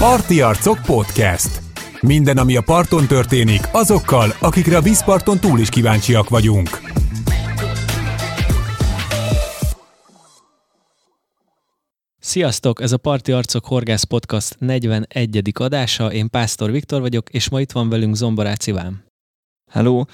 [0.00, 1.60] Parti Arcok Podcast.
[2.00, 6.68] Minden, ami a parton történik, azokkal, akikre a vízparton túl is kíváncsiak vagyunk.
[12.18, 12.80] Sziasztok!
[12.80, 15.52] Ez a Parti Arcok Horgász Podcast 41.
[15.54, 16.12] adása.
[16.12, 19.04] Én Pásztor Viktor vagyok, és ma itt van velünk Zomborác Iván.
[19.70, 20.04] Hello!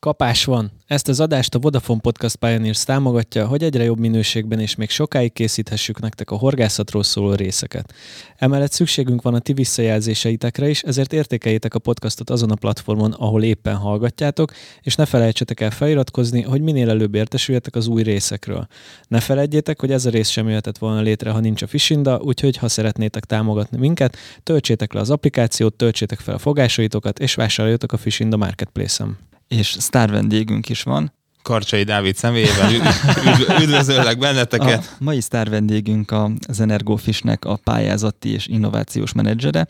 [0.00, 0.70] Kapás van.
[0.86, 5.32] Ezt az adást a Vodafone Podcast Pioneers támogatja, hogy egyre jobb minőségben és még sokáig
[5.32, 7.94] készíthessük nektek a horgászatról szóló részeket.
[8.36, 13.42] Emellett szükségünk van a ti visszajelzéseitekre is, ezért értékeljétek a podcastot azon a platformon, ahol
[13.42, 18.66] éppen hallgatjátok, és ne felejtsetek el feliratkozni, hogy minél előbb értesüljetek az új részekről.
[19.08, 22.56] Ne felejtjétek, hogy ez a rész sem jöhetett volna létre, ha nincs a Fishinda, úgyhogy
[22.56, 27.96] ha szeretnétek támogatni minket, töltsétek le az applikációt, töltsétek fel a fogásaitokat, és vásároljatok a
[27.96, 31.12] Fishinda Marketplace-en és sztár vendégünk is van.
[31.42, 34.96] Karcsai Dávid személyében üdv- üdvözöllek benneteket.
[35.00, 36.14] A mai sztár vendégünk
[36.48, 39.66] az Energofishnek a pályázati és innovációs menedzsere,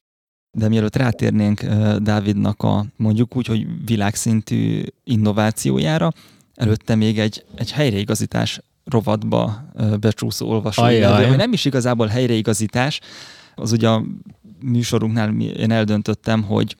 [0.58, 1.62] de mielőtt rátérnénk
[1.98, 6.12] Dávidnak a mondjuk úgy, hogy világszintű innovációjára,
[6.54, 9.64] előtte még egy, egy helyreigazítás rovatba
[10.00, 10.82] becsúszó olvasó.
[11.36, 13.00] Nem is igazából helyreigazítás,
[13.54, 14.04] az ugye a
[14.60, 16.76] műsorunknál én eldöntöttem, hogy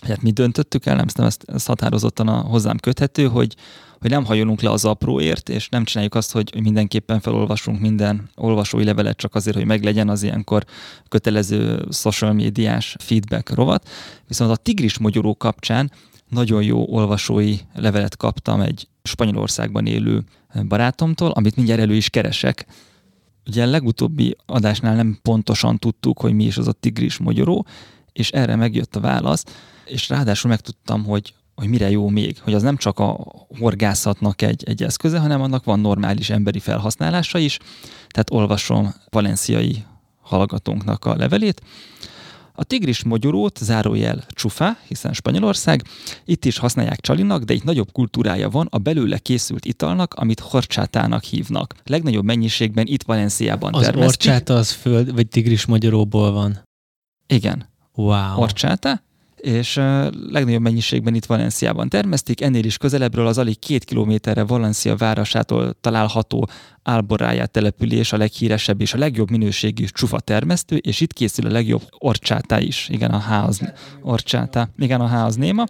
[0.00, 3.56] hát mi döntöttük el, nem ezt, ezt határozottan a hozzám köthető, hogy,
[4.00, 8.84] hogy nem hajolunk le az apróért, és nem csináljuk azt, hogy mindenképpen felolvasunk minden olvasói
[8.84, 10.64] levelet csak azért, hogy meglegyen az ilyenkor
[11.08, 13.88] kötelező social médiás feedback rovat.
[14.28, 15.90] Viszont a tigris mogyoró kapcsán
[16.28, 20.24] nagyon jó olvasói levelet kaptam egy Spanyolországban élő
[20.68, 22.66] barátomtól, amit mindjárt elő is keresek.
[23.46, 27.66] Ugye a legutóbbi adásnál nem pontosan tudtuk, hogy mi is az a tigris mogyoró,
[28.12, 29.44] és erre megjött a válasz,
[29.84, 33.18] és ráadásul megtudtam, hogy, hogy mire jó még, hogy az nem csak a
[33.58, 37.58] horgászatnak egy, egy eszköze, hanem annak van normális emberi felhasználása is.
[38.08, 39.84] Tehát olvasom valenciai
[40.20, 41.62] hallgatónknak a levelét.
[42.54, 45.82] A tigris mogyorót, zárójel csufa, hiszen Spanyolország,
[46.24, 51.22] itt is használják csalinak, de itt nagyobb kultúrája van a belőle készült italnak, amit horcsátának
[51.22, 51.74] hívnak.
[51.84, 56.62] Legnagyobb mennyiségben itt Valenciában Az horcsáta az föld, vagy tigris mogyoróból van?
[57.26, 57.68] Igen.
[57.94, 58.34] Wow.
[58.34, 59.02] Horcsáta,
[59.42, 59.76] és
[60.30, 66.48] legnagyobb mennyiségben itt Valenciában termesztik, ennél is közelebbről az alig két kilométerre Valencia városától található
[66.82, 71.82] Alborájá település a leghíresebb és a legjobb minőségű csufa termesztő, és itt készül a legjobb
[71.98, 73.60] orcsátá is, igen, a ház
[74.02, 75.66] orcsátá, igen, a ház néma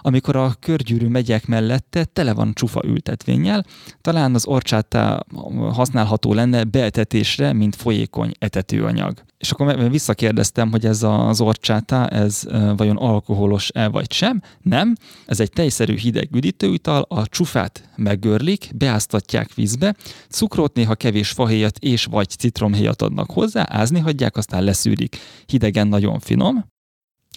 [0.00, 3.64] amikor a körgyűrű megyek mellette tele van csufa ültetvényel,
[4.00, 5.24] talán az orcsátá
[5.72, 9.22] használható lenne beetetésre, mint folyékony etetőanyag.
[9.38, 12.42] És akkor visszakérdeztem, hogy ez az orcsátá, ez
[12.76, 14.42] vajon alkoholos-e vagy sem.
[14.62, 14.94] Nem,
[15.26, 19.94] ez egy tejszerű hideg üdítőital, a csufát meggörlik, beáztatják vízbe,
[20.28, 25.16] cukrot, néha kevés fahéjat és vagy citromhéjat adnak hozzá, ázni hagyják, aztán leszűrik.
[25.46, 26.64] Hidegen nagyon finom,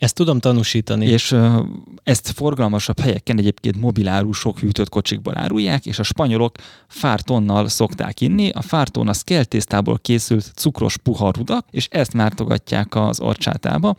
[0.03, 1.05] ezt tudom tanúsítani.
[1.05, 1.35] És
[2.03, 6.55] ezt forgalmasabb helyeken egyébként mobilárusok hűtött kocsikban árulják, és a spanyolok
[6.87, 8.49] fártonnal szokták inni.
[8.49, 13.95] A fárton a szkeltésztából készült cukros puha rudak, és ezt mártogatják az orcsátába.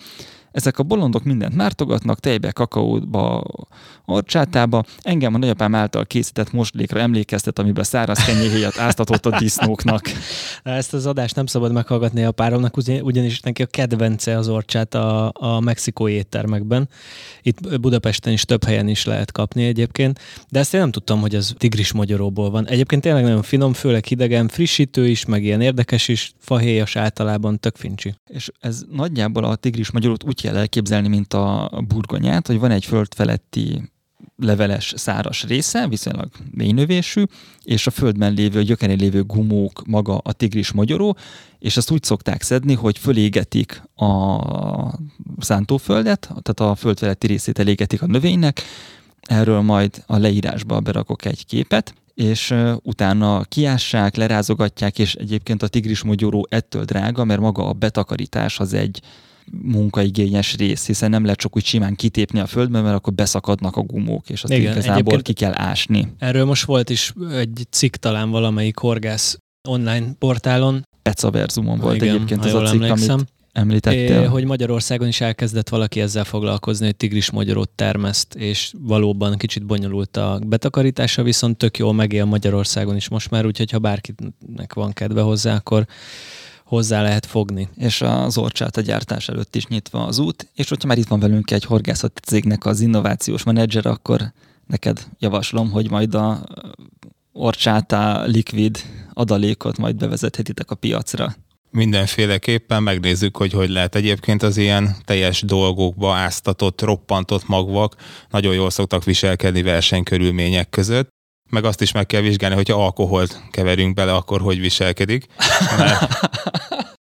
[0.54, 3.42] Ezek a bolondok mindent mártogatnak, tejbe, kakaóba,
[4.04, 4.84] orcsátába.
[5.02, 10.10] Engem a nagyapám által készített moslékra emlékeztet, amiben száraz kenyéhéjat áztatott a disznóknak.
[10.62, 15.32] Ezt az adást nem szabad meghallgatni a páromnak, ugyanis neki a kedvence az orcsát a,
[15.34, 16.88] a mexikói éttermekben.
[17.42, 21.34] Itt Budapesten is több helyen is lehet kapni egyébként, de ezt én nem tudtam, hogy
[21.34, 22.68] az tigris magyaróból van.
[22.68, 27.76] Egyébként tényleg nagyon finom, főleg hidegen, frissítő is, meg ilyen érdekes is, fahéjas általában, tök
[27.76, 28.14] fincsi.
[28.26, 32.84] És ez nagyjából a tigris magyarót úgy kell elképzelni, mint a burgonyát, hogy van egy
[32.84, 33.92] föld feletti
[34.36, 37.22] leveles, száras része, viszonylag mélynövésű,
[37.62, 41.16] és a földben lévő, gyökerén lévő gumók maga a tigris magyaró,
[41.58, 44.38] és azt úgy szokták szedni, hogy fölégetik a
[45.38, 48.62] szántóföldet, tehát a föld feletti részét elégetik a növénynek,
[49.20, 56.02] erről majd a leírásba berakok egy képet, és utána kiássák, lerázogatják, és egyébként a tigris
[56.02, 59.02] magyaró ettől drága, mert maga a betakarítás az egy
[59.50, 63.82] munkaigényes rész, hiszen nem lehet csak úgy simán kitépni a földbe, mert akkor beszakadnak a
[63.82, 66.12] gumók, és azt Igen, igazából ki kell ásni.
[66.18, 69.38] Erről most volt is egy cikk talán valamelyik horgász
[69.68, 70.82] online portálon.
[71.02, 73.14] Pecaverzumon volt Igen, egyébként az a cikk, emlékszem.
[73.14, 74.20] amit említettél.
[74.20, 79.66] É, hogy Magyarországon is elkezdett valaki ezzel foglalkozni, hogy tigris magyarót termeszt, és valóban kicsit
[79.66, 84.92] bonyolult a betakarítása, viszont tök jól megél Magyarországon is most már, úgyhogy ha bárkinek van
[84.92, 85.86] kedve hozzá, akkor
[86.74, 87.68] hozzá lehet fogni.
[87.76, 91.20] És az orcsát a gyártás előtt is nyitva az út, és hogyha már itt van
[91.20, 94.32] velünk egy horgászati cégnek az innovációs menedzser, akkor
[94.66, 96.44] neked javaslom, hogy majd a
[97.32, 98.78] orcsáta likvid
[99.12, 101.34] adalékot majd bevezethetitek a piacra.
[101.70, 107.96] mindenféleképpen megnézzük, hogy hogy lehet egyébként az ilyen teljes dolgokba áztatott, roppantott magvak
[108.30, 111.08] nagyon jól szoktak viselkedni versenykörülmények között,
[111.54, 115.26] meg azt is meg kell vizsgálni, hogyha alkoholt keverünk bele, akkor hogy viselkedik.
[115.78, 116.08] Mert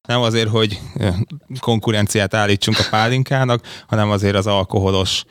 [0.08, 0.80] nem azért, hogy
[1.60, 5.24] konkurenciát állítsunk a pálinkának, hanem azért az alkoholos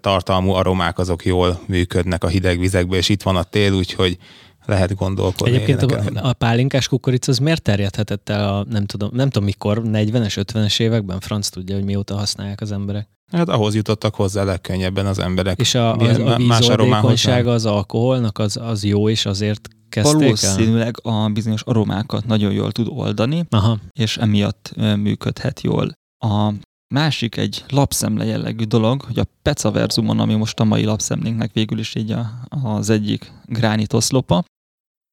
[0.00, 4.18] tartalmú aromák azok jól működnek a hideg vizekbe, és itt van a tél, úgyhogy
[4.66, 5.54] lehet gondolkodni.
[5.54, 9.82] Egyébként a, a pálinkás kukorica az miért terjedhetett el a, nem tudom, nem tudom mikor,
[9.84, 11.20] 40-es, 50-es években?
[11.20, 13.08] Franc tudja, hogy mióta használják az emberek.
[13.32, 15.58] Hát ahhoz jutottak hozzá legkönnyebben az emberek.
[15.58, 21.12] És a, a, a vízoldékonysága az alkoholnak az, az jó, és azért kezdték Valószínűleg el?
[21.12, 23.78] a bizonyos aromákat nagyon jól tud oldani, Aha.
[23.92, 25.92] és emiatt működhet jól.
[26.24, 26.52] A
[26.94, 31.94] másik egy lapszemle jellegű dolog, hogy a Pecaverzumon, ami most a mai lapszemlénknek végül is
[31.94, 34.44] így a, az egyik gránit oszlopa,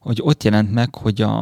[0.01, 1.41] hogy ott jelent meg, hogy a,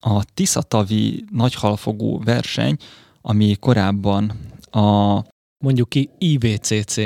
[0.00, 2.76] a Tiszatavi nagyhalfogó verseny,
[3.20, 4.32] ami korábban
[4.70, 5.14] a...
[5.64, 6.96] Mondjuk ki IVCC.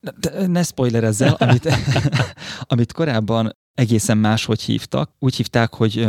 [0.00, 1.68] Ne, ne spoilerezzel, amit,
[2.72, 5.10] amit korábban egészen máshogy hívtak.
[5.18, 6.08] Úgy hívták, hogy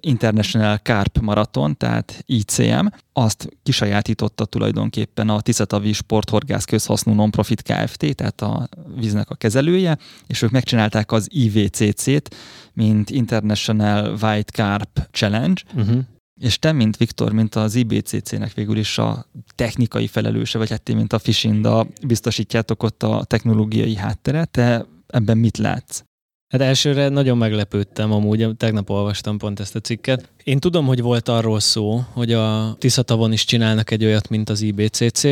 [0.00, 2.86] International Carp Marathon, tehát ICM.
[3.12, 10.42] Azt kisajátította tulajdonképpen a Tiszatavi Sporthorgász Közhasznú Nonprofit Kft., tehát a víznek a kezelője, és
[10.42, 12.34] ők megcsinálták az IVCC-t,
[12.72, 16.00] mint International White Carp Challenge, uh-huh.
[16.40, 20.94] És te, mint Viktor, mint az IBCC-nek végül is a technikai felelőse, vagy hát ti,
[20.94, 26.02] mint a Fishinda, biztosítjátok ott a technológiai hátteret, te ebben mit látsz?
[26.52, 30.28] Hát elsőre nagyon meglepődtem, amúgy tegnap olvastam pont ezt a cikket.
[30.44, 34.60] Én tudom, hogy volt arról szó, hogy a Tiszatavon is csinálnak egy olyat, mint az
[34.60, 35.24] IBCC,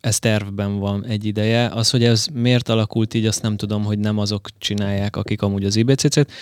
[0.00, 1.66] ez tervben van egy ideje.
[1.66, 5.64] Az, hogy ez miért alakult így, azt nem tudom, hogy nem azok csinálják, akik amúgy
[5.64, 6.32] az IBCC-t.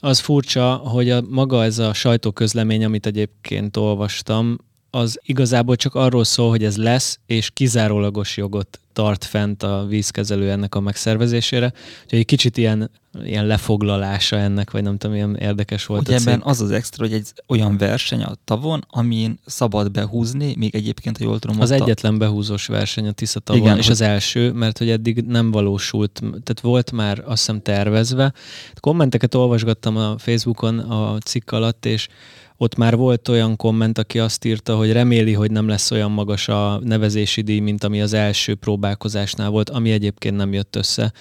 [0.00, 4.58] Az furcsa, hogy a, maga ez a sajtóközlemény, amit egyébként olvastam,
[4.90, 10.50] az igazából csak arról szól, hogy ez lesz, és kizárólagos jogot tart fent a vízkezelő
[10.50, 11.72] ennek a megszervezésére.
[12.02, 12.90] Úgyhogy egy kicsit ilyen,
[13.24, 16.08] ilyen lefoglalása ennek, vagy nem tudom, ilyen érdekes volt.
[16.08, 20.74] Ugye ebben az az extra, hogy egy olyan verseny a tavon, amin szabad behúzni, még
[20.74, 22.16] egyébként, ha jól tudom, Az egyetlen a...
[22.16, 23.92] behúzós verseny a Tisza tavon, Igen, és hogy...
[23.92, 28.32] az első, mert hogy eddig nem valósult, tehát volt már azt hiszem tervezve.
[28.80, 32.08] Kommenteket olvasgattam a Facebookon a cikk alatt, és
[32.56, 36.48] ott már volt olyan komment, aki azt írta, hogy reméli, hogy nem lesz olyan magas
[36.48, 41.12] a nevezési díj, mint ami az első próbálkozásnál volt, ami egyébként nem jött össze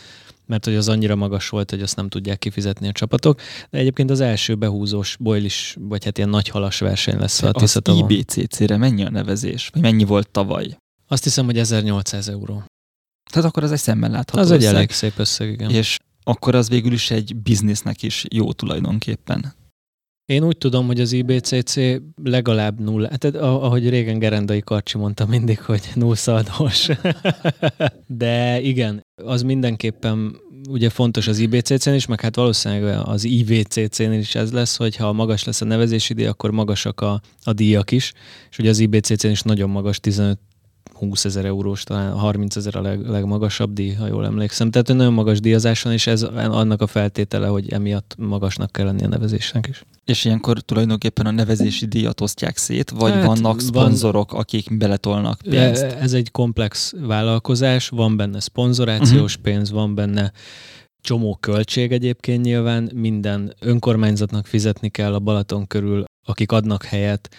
[0.47, 3.41] mert hogy az annyira magas volt, hogy azt nem tudják kifizetni a csapatok.
[3.69, 8.03] De egyébként az első behúzós is, vagy hát ilyen nagy halas verseny lesz a Tiszatavon.
[8.03, 9.69] Az IBCC-re mennyi a nevezés?
[9.73, 10.77] Vagy mennyi volt tavaly?
[11.07, 12.63] Azt hiszem, hogy 1800 euró.
[13.31, 14.67] Tehát akkor az egy szemmel látható Az összeg.
[14.67, 15.69] egy elég szép összeg, igen.
[15.69, 19.53] És akkor az végül is egy biznisznek is jó tulajdonképpen.
[20.25, 21.75] Én úgy tudom, hogy az IBCC
[22.23, 26.87] legalább nulla, hát ahogy régen Gerendai Karcsi mondta mindig, hogy nullszaldós.
[28.07, 30.35] De igen, az mindenképpen
[30.69, 35.13] ugye fontos az IBCC-n is, meg hát valószínűleg az IVCC-n is ez lesz, hogy ha
[35.13, 38.13] magas lesz a nevezési díj, akkor magasak a, a díjak is,
[38.49, 40.39] és ugye az IBCC-n is nagyon magas, 15
[40.95, 44.71] 20 ezer eurós, talán 30 ezer a leg, legmagasabb díj, ha jól emlékszem.
[44.71, 49.03] Tehát nagyon magas díjazás van, és ez annak a feltétele, hogy emiatt magasnak kell lenni
[49.03, 49.83] a nevezésnek is.
[50.05, 55.41] És ilyenkor tulajdonképpen a nevezési díjat osztják szét, vagy hát, vannak szponzorok, van, akik beletolnak
[55.49, 55.83] pénzt?
[55.83, 59.53] Ez egy komplex vállalkozás, van benne szponzorációs uh-huh.
[59.53, 60.31] pénz, van benne
[61.01, 67.35] csomó költség egyébként nyilván, minden önkormányzatnak fizetni kell a Balaton körül, akik adnak helyet,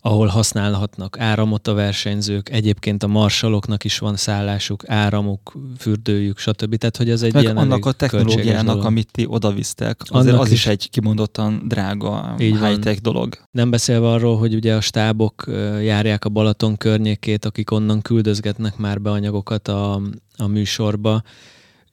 [0.00, 6.74] ahol használhatnak áramot a versenyzők, egyébként a marsaloknak is van szállásuk, áramuk, fürdőjük, stb.
[6.76, 10.50] Tehát, hogy ez egy Meg ilyen annak a technológiának, amit ti odavisztek, azért annak az
[10.50, 13.38] is, is egy kimondottan drága, high-tech dolog.
[13.50, 15.44] Nem beszélve arról, hogy ugye a stábok
[15.82, 20.00] járják a Balaton környékét, akik onnan küldözgetnek már be anyagokat a,
[20.36, 21.22] a műsorba,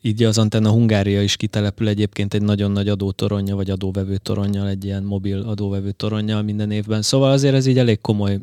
[0.02, 4.86] így az Antenna Hungária is kitelepül egyébként egy nagyon nagy adótoronja, vagy adóvevő toronnyal, egy
[4.86, 7.02] ilyen mobil adóvevő toronnyal minden évben.
[7.02, 8.40] Szóval azért ez így elég komoly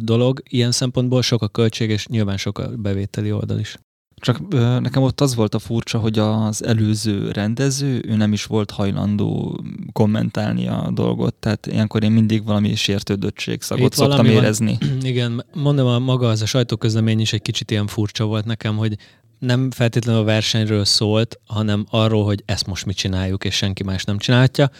[0.00, 0.42] dolog.
[0.48, 3.78] Ilyen szempontból sok a költség, és nyilván sok a bevételi oldal is.
[4.20, 8.44] Csak ö, nekem ott az volt a furcsa, hogy az előző rendező, ő nem is
[8.44, 9.60] volt hajlandó
[9.92, 14.76] kommentálni a dolgot, tehát ilyenkor én mindig valami sértődöttség szagot szoktam érezni.
[14.80, 18.76] Van, igen, mondom, a maga az a sajtóközlemény is egy kicsit ilyen furcsa volt nekem,
[18.76, 18.96] hogy
[19.38, 24.04] nem feltétlenül a versenyről szólt, hanem arról, hogy ezt most mit csináljuk, és senki más
[24.04, 24.70] nem csinálhatja.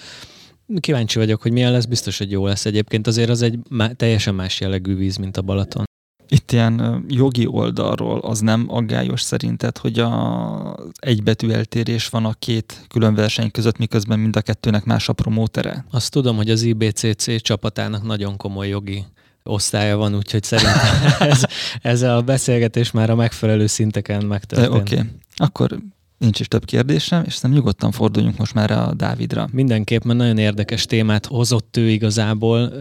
[0.81, 2.65] Kíváncsi vagyok, hogy milyen lesz, biztos, hogy jó lesz.
[2.67, 5.87] Egyébként azért az egy má- teljesen más jellegű víz, mint a Balaton.
[6.29, 12.85] Itt ilyen jogi oldalról az nem aggályos szerinted, hogy a egybetű eltérés van a két
[12.89, 15.85] külön verseny között, miközben mind a kettőnek más a promótere?
[15.91, 19.05] Azt tudom, hogy az IBCC csapatának nagyon komoly jogi
[19.49, 20.77] osztálya van, úgyhogy szerintem
[21.31, 21.43] ez,
[21.83, 24.75] ez a beszélgetés már a megfelelő szinteken megtörtént.
[24.75, 25.09] Oké, okay.
[25.37, 25.79] akkor
[26.19, 29.49] nincs is több kérdésem, és szerintem nyugodtan forduljunk most már a Dávidra.
[29.53, 32.73] Mindenképp, mert nagyon érdekes témát hozott ő igazából.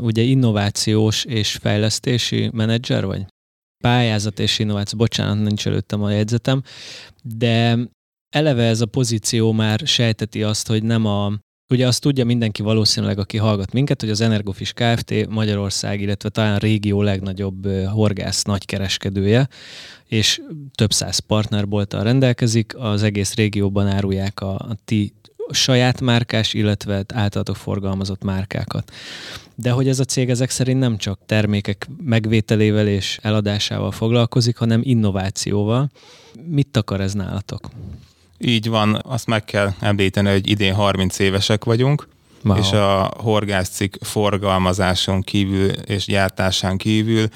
[0.00, 3.24] Ugye innovációs és fejlesztési menedzser vagy?
[3.84, 6.62] Pályázat és innováció, bocsánat, nincs előttem a jegyzetem,
[7.22, 7.78] de
[8.34, 11.32] eleve ez a pozíció már sejteti azt, hogy nem a
[11.68, 15.28] Ugye azt tudja mindenki valószínűleg, aki hallgat minket, hogy az Energofis Kft.
[15.28, 19.48] Magyarország, illetve talán régió legnagyobb horgász nagykereskedője,
[20.06, 20.40] és
[20.74, 25.12] több száz partnerbolttal rendelkezik, az egész régióban árulják a, a ti
[25.50, 28.92] saját márkás, illetve általatok forgalmazott márkákat.
[29.54, 34.80] De hogy ez a cég ezek szerint nem csak termékek megvételével és eladásával foglalkozik, hanem
[34.84, 35.90] innovációval.
[36.48, 37.70] Mit akar ez nálatok?
[38.38, 42.08] Így van, azt meg kell említeni, hogy idén 30 évesek vagyunk,
[42.44, 42.58] wow.
[42.58, 47.28] és a horgászcikk forgalmazáson kívül és gyártásán kívül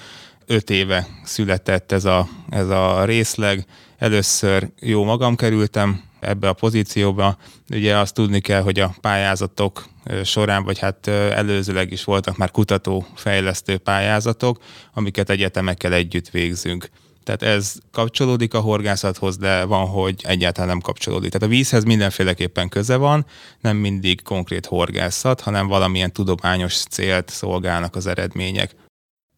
[0.47, 3.67] 5 éve született ez a, ez a részleg.
[3.99, 7.37] Először jó magam kerültem ebbe a pozícióba.
[7.71, 9.89] Ugye azt tudni kell, hogy a pályázatok
[10.25, 14.63] során, vagy hát előzőleg is voltak már kutató-fejlesztő pályázatok,
[14.95, 16.91] amiket egyetemekkel együtt végzünk.
[17.25, 21.31] Tehát ez kapcsolódik a horgászathoz, de van, hogy egyáltalán nem kapcsolódik.
[21.31, 23.27] Tehát a vízhez mindenféleképpen köze van,
[23.61, 28.75] nem mindig konkrét horgászat, hanem valamilyen tudományos célt szolgálnak az eredmények.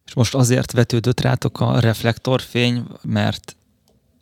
[0.05, 3.55] És most azért vetődött rátok a reflektorfény, mert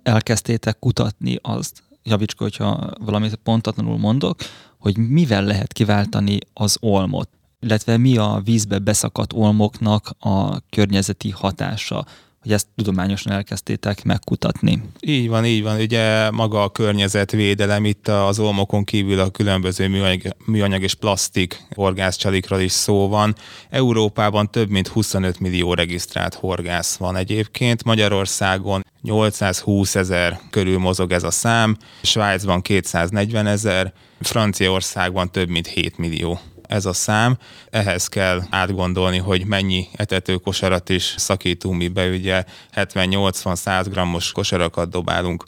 [0.04, 4.40] elkezdtétek kutatni azt, javicska, hogyha valamit pontatlanul mondok,
[4.78, 12.06] hogy mivel lehet kiváltani az olmot, illetve mi a vízbe beszakadt olmoknak a környezeti hatása
[12.42, 14.82] hogy ezt tudományosan elkezdtétek megkutatni.
[15.00, 15.80] Így van, így van.
[15.80, 22.60] Ugye maga a környezetvédelem, itt az olmokon kívül a különböző műanyag, műanyag és plastik horgászcsalikról
[22.60, 23.36] is szó van.
[23.70, 27.84] Európában több mint 25 millió regisztrált horgász van egyébként.
[27.84, 35.98] Magyarországon 820 ezer körül mozog ez a szám, Svájcban 240 ezer, Franciaországban több mint 7
[35.98, 36.40] millió
[36.72, 37.38] ez a szám.
[37.70, 42.44] Ehhez kell átgondolni, hogy mennyi etetőkosarat is szakítunk mi be, ugye
[42.76, 45.46] 70-80-100 grammos kosarakat dobálunk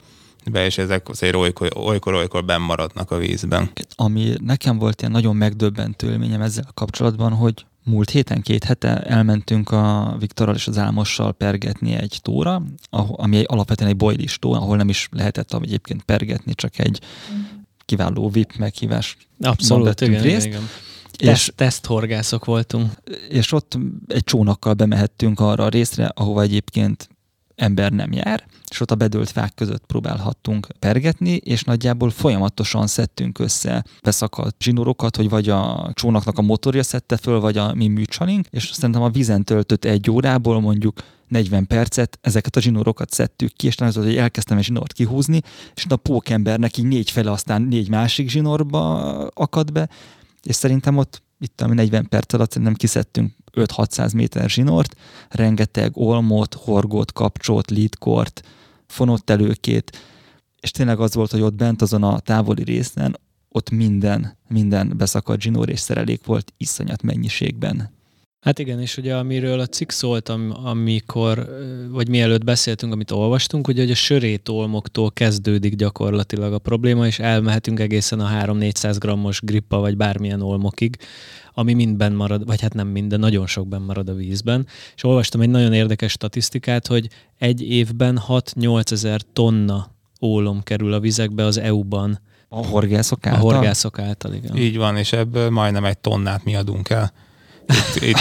[0.52, 1.36] be, és ezek azért
[1.76, 3.72] olykor-olykor benn maradnak a vízben.
[3.96, 9.72] Ami nekem volt ilyen nagyon megdöbbentő élményem ezzel kapcsolatban, hogy múlt héten, két hete elmentünk
[9.72, 14.78] a Viktorral és az Álmossal pergetni egy tóra, ami egy, alapvetően egy bojlis tó, ahol
[14.78, 17.00] nem is lehetett egyébként pergetni, csak egy
[17.86, 19.18] kiváló VIP meghívás.
[19.42, 20.46] Abszolút, igen, részt.
[20.46, 20.62] igen.
[21.18, 22.92] És teszthorgászok voltunk.
[23.30, 23.78] És ott
[24.08, 27.10] egy csónakkal bemehettünk arra a részre, ahova egyébként
[27.56, 33.40] ember nem jár, és ott a bedőlt fák között próbálhattunk pergetni, és nagyjából folyamatosan szedtünk
[33.40, 38.48] össze beszakadt zsinorokat, hogy vagy a csónaknak a motorja szedte föl, vagy a mi műcsalink,
[38.50, 43.68] és szerintem a vízen töltött egy órából mondjuk 40 percet ezeket a zsinorokat szedtük ki,
[43.68, 45.42] és az, hogy elkezdtem egy zsinort kihúzni,
[45.76, 49.90] és a pókembernek így négy fele, aztán négy másik zsinorba akad be,
[50.44, 54.96] és szerintem ott itt ami 40 perc alatt szerintem kiszedtünk 5-600 méter zsinort,
[55.30, 58.42] rengeteg olmot, horgót, kapcsot, lidkort,
[58.88, 59.98] fonott előkét,
[60.60, 63.20] és tényleg az volt, hogy ott bent azon a távoli részen
[63.50, 67.92] ott minden, minden beszakadt zsinór és szerelék volt iszonyat mennyiségben.
[68.44, 70.30] Hát igen, és ugye amiről a cikk szólt,
[70.64, 71.50] amikor,
[71.90, 77.80] vagy mielőtt beszéltünk, amit olvastunk, ugye, hogy a sörétolmoktól kezdődik gyakorlatilag a probléma, és elmehetünk
[77.80, 80.98] egészen a 3-400 grammos grippa, vagy bármilyen olmokig,
[81.54, 84.68] ami mindben marad, vagy hát nem minden, nagyon sokban marad a vízben.
[84.96, 91.00] És olvastam egy nagyon érdekes statisztikát, hogy egy évben 6-8 ezer tonna ólom kerül a
[91.00, 92.20] vizekbe az EU-ban.
[92.48, 93.50] A horgászok által?
[93.50, 94.58] A horgászok által, igen.
[94.58, 97.14] Így van, és ebből majdnem egy tonnát mi adunk el.
[97.68, 98.18] Itt, itt,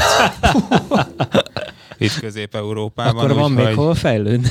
[1.98, 3.24] itt Közép-Európában.
[3.24, 4.48] Akkor van úgy, még hogy, hova fejlődni.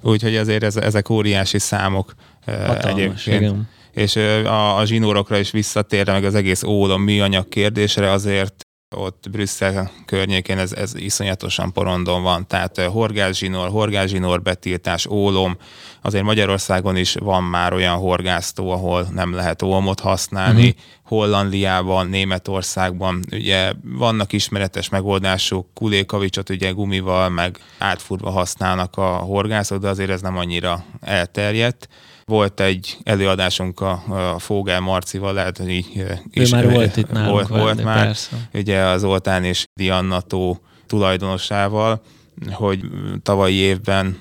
[0.00, 2.14] Úgyhogy azért ez, ezek óriási számok
[2.46, 3.40] Hatalmas, egyébként.
[3.40, 3.68] Igen.
[3.92, 9.90] És a, a zsinórokra is visszatérve, meg az egész ólom műanyag kérdésre azért ott Brüsszel
[10.06, 15.56] környékén ez, ez iszonyatosan porondon van, tehát horgászsinor, horgászsinor betiltás, ólom,
[16.02, 20.82] azért Magyarországon is van már olyan horgásztó, ahol nem lehet olmot használni, uh-huh.
[21.02, 29.88] Hollandiában, Németországban ugye vannak ismeretes megoldások, kulékavicsot ugye gumival, meg átfurva használnak a horgászok, de
[29.88, 31.88] azért ez nem annyira elterjedt.
[32.32, 34.02] Volt egy előadásunk a,
[34.34, 37.84] a Fogel Marcival, lehet, hogy így is, ő már volt itt nálunk volt, venni, volt
[37.84, 38.36] már, persze.
[38.54, 42.02] ugye az Oltán és Diannató tulajdonosával,
[42.50, 42.80] hogy
[43.22, 44.18] tavalyi évben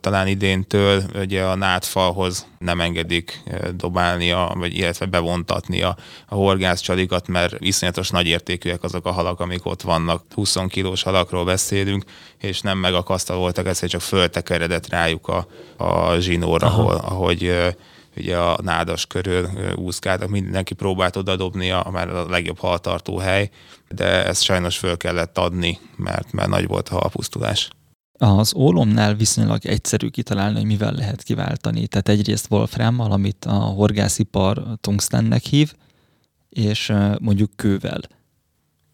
[0.00, 3.42] talán idéntől ugye a nátfalhoz nem engedik
[3.74, 9.66] dobálni, a, vagy illetve bevontatni a, horgászcsalikat, mert iszonyatos nagy értékűek azok a halak, amik
[9.66, 10.24] ott vannak.
[10.34, 12.04] 20 kilós halakról beszélünk,
[12.38, 17.54] és nem megakasztaloltak, ez csak föltekeredett rájuk a, a zsinóra, ahol, ahogy
[18.16, 23.50] ugye a nádas körül úszkáltak, mindenki próbált oda dobni a, már a legjobb haltartó hely,
[23.88, 27.70] de ezt sajnos föl kellett adni, mert, mert nagy volt a halpusztulás.
[28.22, 31.86] Az ólomnál viszonylag egyszerű kitalálni, hogy mivel lehet kiváltani.
[31.86, 35.72] Tehát egyrészt wolframmal, amit a horgászipar tungstennek hív,
[36.48, 38.00] és mondjuk kővel.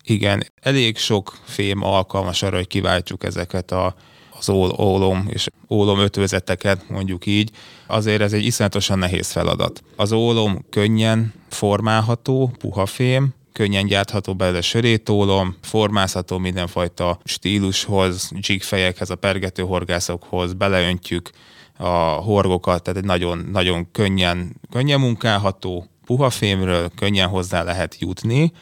[0.03, 3.95] Igen, elég sok fém alkalmas arra, hogy kiváltsuk ezeket a,
[4.39, 7.51] az ólom és ólom ötvözeteket, mondjuk így.
[7.87, 9.83] Azért ez egy iszonyatosan nehéz feladat.
[9.97, 19.15] Az ólom könnyen formálható, puha fém, könnyen gyártható belőle sörétólom, formázható mindenfajta stílushoz, jigfejekhez, a
[19.15, 21.31] pergető horgászokhoz, beleöntjük
[21.77, 28.53] a horgokat, tehát egy nagyon, nagyon könnyen, könnyen munkálható, puha fémről könnyen hozzá lehet jutni,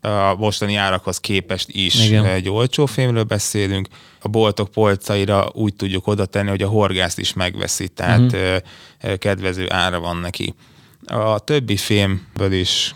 [0.00, 2.24] a mostani árakhoz képest is Igen.
[2.24, 3.88] egy olcsó fémről beszélünk.
[4.20, 9.14] A boltok polcaira úgy tudjuk oda tenni, hogy a horgászt is megveszi, tehát uh-huh.
[9.18, 10.54] kedvező ára van neki.
[11.06, 12.94] A többi fémből is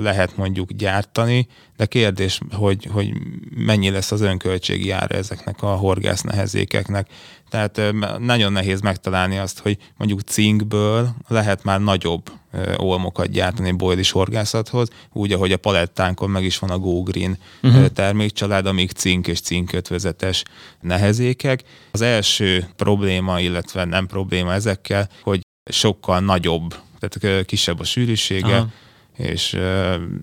[0.00, 3.12] lehet mondjuk gyártani, de kérdés, hogy, hogy
[3.56, 7.08] mennyi lesz az önköltségi ára ezeknek a horgász nehezékeknek.
[7.48, 7.80] Tehát
[8.18, 12.30] nagyon nehéz megtalálni azt, hogy mondjuk cinkből lehet már nagyobb
[12.76, 17.86] olmokat gyártani boilis horgászathoz, úgy, ahogy a palettánkon meg is van a Go Green uh-huh.
[17.86, 20.42] termékcsalád, amik cink és cinkötvezetes
[20.80, 21.62] nehezékek.
[21.90, 25.40] Az első probléma, illetve nem probléma ezekkel, hogy
[25.70, 28.68] sokkal nagyobb tehát kisebb a sűrűsége, Aha.
[29.16, 29.56] és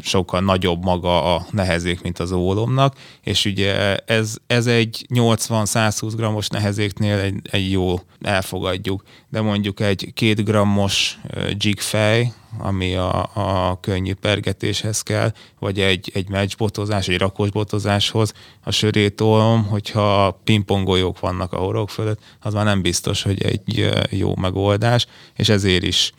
[0.02, 6.48] sokkal nagyobb maga a nehezék, mint az ólomnak, és ugye ez, ez egy 80-120 grammos
[6.48, 11.20] nehezéknél egy, egy jó elfogadjuk, de mondjuk egy két grammos
[11.58, 19.66] jigfej, ami a, a könnyű pergetéshez kell, vagy egy, egy meccsbotozás, egy rakosbotozáshoz a sörétolom,
[19.66, 25.50] hogyha pingpongoljók vannak a horog fölött, az már nem biztos, hogy egy jó megoldás, és
[25.50, 26.12] ezért is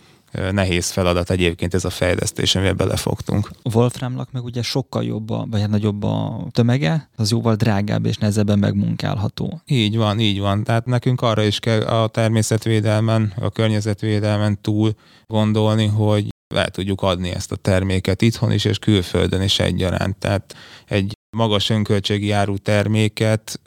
[0.51, 3.51] nehéz feladat egyébként ez a fejlesztés, amivel belefogtunk.
[3.73, 8.17] Wolframnak meg ugye sokkal jobb, a, vagy hát nagyobb a tömege, az jóval drágább és
[8.17, 9.61] nehezebben megmunkálható.
[9.67, 10.65] Így van, így van.
[10.65, 14.95] Tehát nekünk arra is kell a természetvédelmen, a környezetvédelmen túl
[15.27, 20.17] gondolni, hogy el tudjuk adni ezt a terméket itthon is, és külföldön is egyaránt.
[20.17, 20.55] Tehát
[20.87, 23.61] egy magas önköltségi áru terméket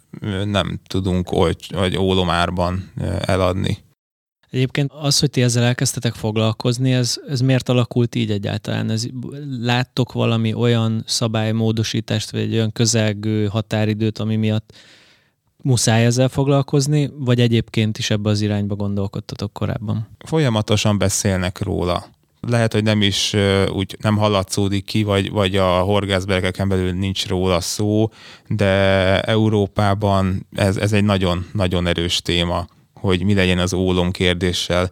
[0.46, 3.78] nem tudunk olcs, vagy ólomárban eladni.
[4.52, 8.90] Egyébként az, hogy ti ezzel elkezdtetek foglalkozni, ez, ez miért alakult így egyáltalán?
[8.90, 9.06] Ez,
[9.62, 14.74] láttok valami olyan szabálymódosítást, vagy egy olyan közelgő határidőt, ami miatt
[15.64, 20.08] muszáj ezzel foglalkozni, vagy egyébként is ebbe az irányba gondolkodtatok korábban?
[20.26, 22.06] Folyamatosan beszélnek róla.
[22.48, 23.36] Lehet, hogy nem is
[23.74, 28.10] úgy nem hallatszódik ki, vagy, vagy a horgászbergeken belül nincs róla szó,
[28.48, 28.68] de
[29.22, 32.68] Európában ez, ez egy nagyon, nagyon erős téma
[33.02, 34.90] hogy mi legyen az ólom kérdéssel.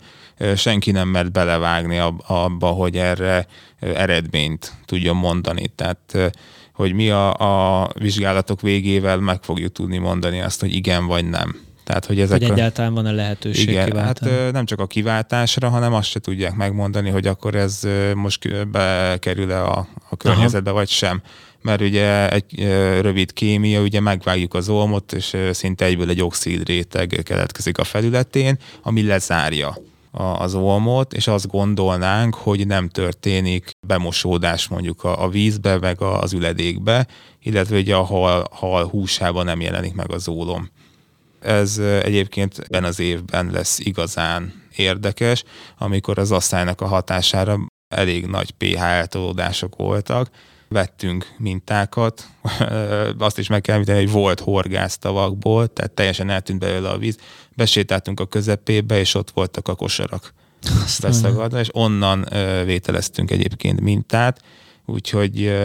[0.56, 3.48] Senki nem mert belevágni abba, hogy erre
[3.80, 5.68] eredményt tudjon mondani.
[5.76, 6.32] Tehát
[6.74, 7.34] hogy mi a,
[7.82, 11.56] a vizsgálatok végével meg fogjuk tudni mondani azt, hogy igen vagy nem.
[11.84, 14.32] Tehát, hogy ezek hogy egyáltalán van-e lehetőség Igen, kiváltani?
[14.32, 19.64] hát nem csak a kiváltásra, hanem azt se tudják megmondani, hogy akkor ez most bekerül-e
[19.64, 20.80] a, a környezetbe, Aha.
[20.80, 21.22] vagy sem
[21.62, 22.60] mert ugye egy
[23.02, 28.58] rövid kémia, ugye megvágjuk az olmot, és szinte egyből egy oxid réteg keletkezik a felületén,
[28.82, 29.78] ami lezárja
[30.12, 36.34] az olmot, és azt gondolnánk, hogy nem történik bemosódás mondjuk a, a vízbe, meg az
[36.34, 37.08] üledékbe,
[37.44, 40.70] illetve ugye a hal, hal húsában nem jelenik meg az ólom.
[41.42, 45.44] Ez egyébként ebben az évben lesz igazán érdekes,
[45.78, 47.60] amikor az asszálynak a hatására
[47.96, 50.30] elég nagy pH eltolódások voltak,
[50.70, 52.28] vettünk mintákat,
[53.18, 57.18] azt is meg kell említeni, hogy volt horgásztavakból, tehát teljesen eltűnt belőle a víz,
[57.56, 60.34] besétáltunk a közepébe, és ott voltak a kosarak.
[61.02, 62.28] Beszagadva, és onnan
[62.66, 64.42] vételeztünk egyébként mintát,
[64.86, 65.58] úgyhogy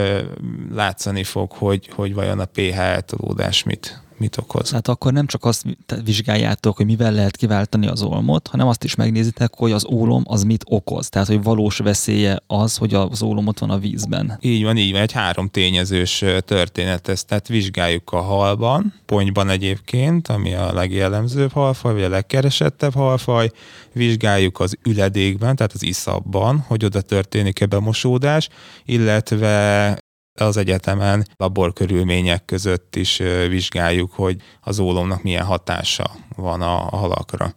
[0.71, 4.71] látszani fog, hogy, hogy vajon a pH eltolódás mit, mit okoz.
[4.71, 5.63] Hát akkor nem csak azt
[6.03, 10.43] vizsgáljátok, hogy mivel lehet kiváltani az olmot, hanem azt is megnézitek, hogy az ólom az
[10.43, 11.09] mit okoz.
[11.09, 14.37] Tehát, hogy valós veszélye az, hogy az ólom ott van a vízben.
[14.41, 15.01] Így van, így van.
[15.01, 17.23] Egy három tényezős történet ez.
[17.23, 23.51] Tehát vizsgáljuk a halban, ponyban egyébként, ami a legjellemzőbb halfaj, vagy a legkeresettebb halfaj.
[23.93, 28.49] Vizsgáljuk az üledékben, tehát az iszabban, hogy oda történik-e bemosódás,
[28.85, 29.97] illetve
[30.41, 33.17] az egyetemen laborkörülmények között is
[33.49, 37.55] vizsgáljuk, hogy az ólomnak milyen hatása van a, halakra.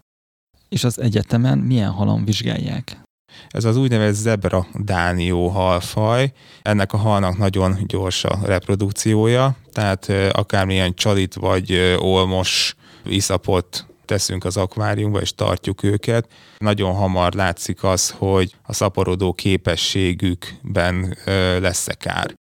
[0.68, 3.00] És az egyetemen milyen halom vizsgálják?
[3.48, 6.32] Ez az úgynevezett zebra dánió halfaj.
[6.62, 14.56] Ennek a halnak nagyon gyors a reprodukciója, tehát akármilyen csalit vagy olmos iszapot teszünk az
[14.56, 21.16] akváriumba, és tartjuk őket, nagyon hamar látszik az, hogy a szaporodó képességükben
[21.60, 22.37] lesz-e kár.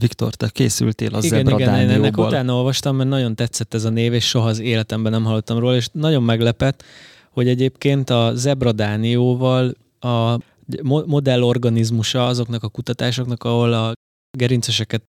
[0.00, 2.26] Viktor, te készültél a igen, Zebra igen, én ennek Dánióból.
[2.26, 5.76] utána olvastam, mert nagyon tetszett ez a név, és soha az életemben nem hallottam róla,
[5.76, 6.84] és nagyon meglepett,
[7.30, 10.38] hogy egyébként a Zebra Dánióval a
[10.82, 13.92] mo- modellorganizmusa azoknak a kutatásoknak, ahol a
[14.38, 15.02] gerinceseket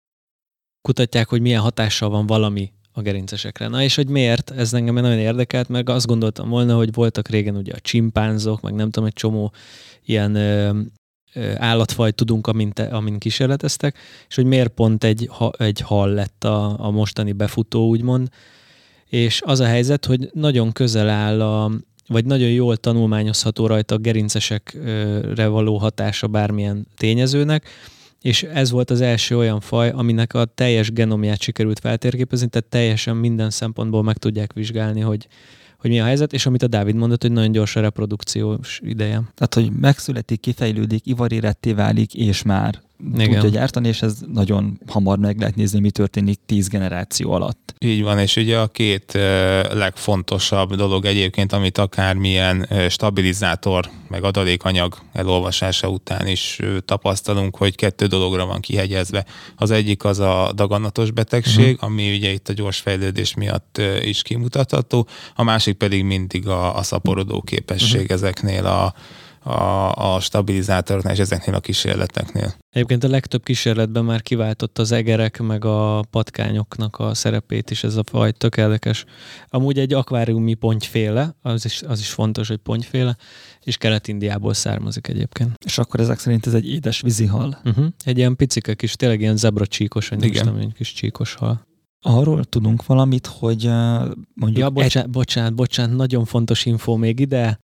[0.88, 3.68] kutatják, hogy milyen hatással van valami a gerincesekre.
[3.68, 4.50] Na és hogy miért?
[4.50, 8.74] Ez engem nagyon érdekelt, mert azt gondoltam volna, hogy voltak régen ugye a csimpánzok, meg
[8.74, 9.52] nem tudom, egy csomó
[10.04, 10.80] ilyen ö,
[11.56, 16.44] állatfaj tudunk, amin, te, amin kísérleteztek, és hogy miért pont egy, ha, egy hal lett
[16.44, 18.28] a, a mostani befutó, úgymond.
[19.08, 21.70] És az a helyzet, hogy nagyon közel áll a,
[22.08, 27.68] vagy nagyon jól tanulmányozható rajta a gerincesekre való hatása bármilyen tényezőnek,
[28.22, 33.16] és ez volt az első olyan faj, aminek a teljes genomját sikerült feltérképezni, tehát teljesen
[33.16, 35.26] minden szempontból meg tudják vizsgálni, hogy,
[35.78, 39.22] hogy mi a helyzet, és amit a Dávid mondott, hogy nagyon gyors a reprodukciós ideje.
[39.34, 42.84] Tehát, hogy megszületik, kifejlődik, ivaréretté válik, és már
[43.14, 43.30] Igen.
[43.30, 47.74] tudja gyártani, és ez nagyon hamar meg lehet nézni, mi történik tíz generáció alatt.
[47.78, 49.12] Így van, és ugye a két
[49.72, 58.46] legfontosabb dolog egyébként, amit akármilyen stabilizátor, meg adalékanyag elolvasása után is tapasztalunk, hogy kettő dologra
[58.46, 59.24] van kihegyezve.
[59.56, 61.90] Az egyik az a daganatos betegség, uh-huh.
[61.90, 66.82] ami ugye itt a gyors fejlődés miatt is kimutatható, a másik pedig mindig a, a
[66.82, 68.16] szaporodó képesség uh-huh.
[68.16, 68.94] ezeknél a,
[69.46, 72.54] a, a stabilizátoroknál és ezeknél a kísérleteknél.
[72.70, 77.96] Egyébként a legtöbb kísérletben már kiváltott az egerek meg a patkányoknak a szerepét is ez
[77.96, 79.04] a faj, tök érdekes.
[79.48, 83.16] Amúgy egy akváriumi pontyféle, az is, az is fontos, hogy pontyféle,
[83.60, 85.50] és Kelet-Indiából származik egyébként.
[85.64, 87.58] És akkor ezek szerint ez egy édes vízihal.
[87.64, 87.86] Uh-huh.
[88.04, 90.44] Egy ilyen picike kis, tényleg ilyen zebra csíkos, vagy nem Igen.
[90.44, 91.66] tudom, egy kis csíkos hal.
[92.00, 93.72] Arról tudunk valamit, hogy uh,
[94.34, 97.58] mondjuk Ja, egy, bocsánat, bocsánat, bocsánat, nagyon fontos info még ide.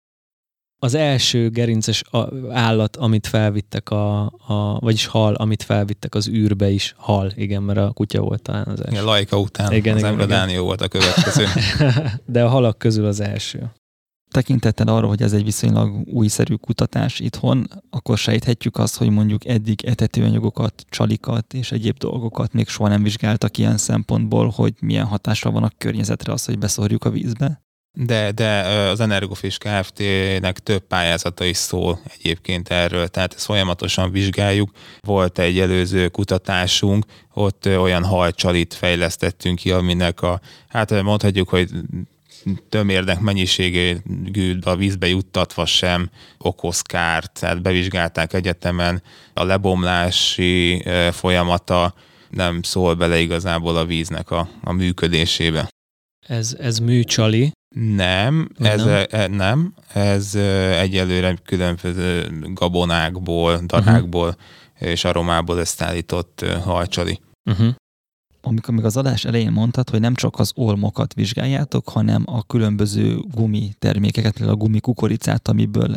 [0.84, 2.02] Az első gerinces
[2.50, 7.78] állat, amit felvittek a, a, vagyis hal, amit felvittek az űrbe is, hal, igen, mert
[7.78, 8.90] a kutya volt talán az első.
[8.90, 10.26] Igen, Lajka után Igen, az Emre.
[10.26, 11.44] Dánió volt a következő.
[12.26, 13.72] De a halak közül az első.
[14.30, 19.84] tekintettel arra, hogy ez egy viszonylag újszerű kutatás itthon, akkor sejthetjük azt, hogy mondjuk eddig
[19.84, 25.62] etetőanyagokat, csalikat és egyéb dolgokat még soha nem vizsgáltak ilyen szempontból, hogy milyen hatásra van
[25.62, 27.62] a környezetre az, hogy beszorjuk a vízbe.
[27.94, 34.70] De, de az Energofish Kft-nek több pályázata is szól egyébként erről, tehát ezt folyamatosan vizsgáljuk.
[35.00, 41.70] Volt egy előző kutatásunk, ott olyan halcsalit fejlesztettünk ki, aminek a, hát mondhatjuk, hogy
[42.68, 43.96] tömérdek mennyiségű
[44.62, 49.02] a vízbe juttatva sem okoz kárt, tehát bevizsgálták egyetemen
[49.34, 51.94] a lebomlási folyamata
[52.30, 55.68] nem szól bele igazából a víznek a, a működésébe.
[56.26, 57.52] Ez, ez műcsali.
[57.74, 58.94] Nem, Vagy ez nem?
[58.94, 60.34] nem, e, nem, ez
[60.78, 64.88] egyelőre különböző gabonákból, darákból uh-huh.
[64.90, 67.20] és aromából összeállított ö, halcsali.
[67.50, 67.74] Uh-huh.
[68.44, 73.18] Amikor még az adás elején mondtad, hogy nem csak az olmokat vizsgáljátok, hanem a különböző
[73.30, 75.94] gumi termékeket, például a gumi kukoricát, amiből,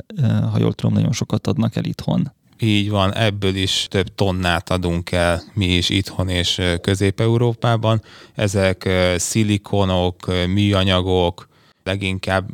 [0.51, 2.31] ha jól tudom, nagyon sokat adnak el itthon.
[2.59, 8.01] Így van, ebből is több tonnát adunk el mi is itthon és Közép-Európában.
[8.33, 11.47] Ezek szilikonok, műanyagok,
[11.85, 12.49] leginkább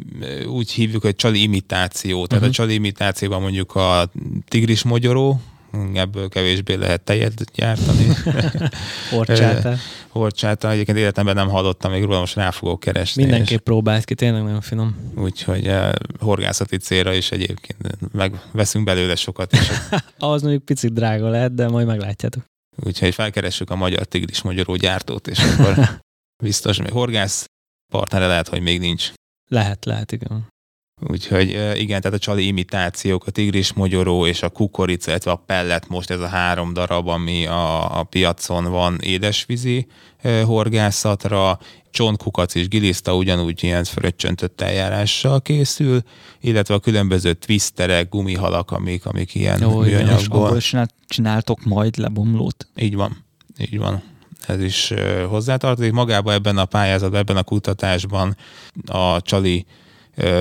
[0.45, 2.25] úgy hívjuk, hogy csali imitáció.
[2.25, 2.47] Tehát uh-huh.
[2.47, 4.11] a csali imitációban mondjuk a
[4.47, 5.41] tigris mogyoró,
[5.93, 8.07] ebből kevésbé lehet tejet gyártani.
[9.17, 9.75] Orcsátá.
[10.07, 13.23] Horcsáta, egyébként életemben nem hallottam még róla, most rá fogok keresni.
[13.23, 14.95] Mindenképp próbált ki, tényleg nagyon finom.
[15.15, 19.71] És úgyhogy eh, horgászati célra is egyébként megveszünk belőle sokat, és
[20.19, 22.43] Ahhoz mondjuk picit drága lehet, de majd meglátjátok.
[22.83, 25.99] úgyhogy felkeressük a magyar tigris magyaró gyártót, és akkor
[26.43, 27.45] biztos, hogy horgász
[27.91, 29.11] partnere lehet, hogy még nincs.
[29.51, 30.47] Lehet, lehet, igen.
[31.07, 35.87] Úgyhogy igen, tehát a csali imitációk, a tigris mogyoró és a kukorica, illetve a pellet
[35.87, 39.87] most ez a három darab, ami a, a piacon van édesvízi
[40.45, 41.59] horgászatra,
[41.89, 46.01] csontkukac és giliszta ugyanúgy ilyen fröccsöntött eljárással készül,
[46.39, 49.83] illetve a különböző twisterek, gumihalak, amik, amik ilyen Jó.
[49.83, 50.57] És műanyagból.
[50.57, 52.67] csinált, csináltok majd lebomlót.
[52.75, 53.25] Így van,
[53.57, 54.10] így van.
[54.47, 54.93] Ez is
[55.29, 55.91] hozzátartozik.
[55.91, 58.35] Magában ebben a pályázatban, ebben a kutatásban
[58.85, 59.65] a csali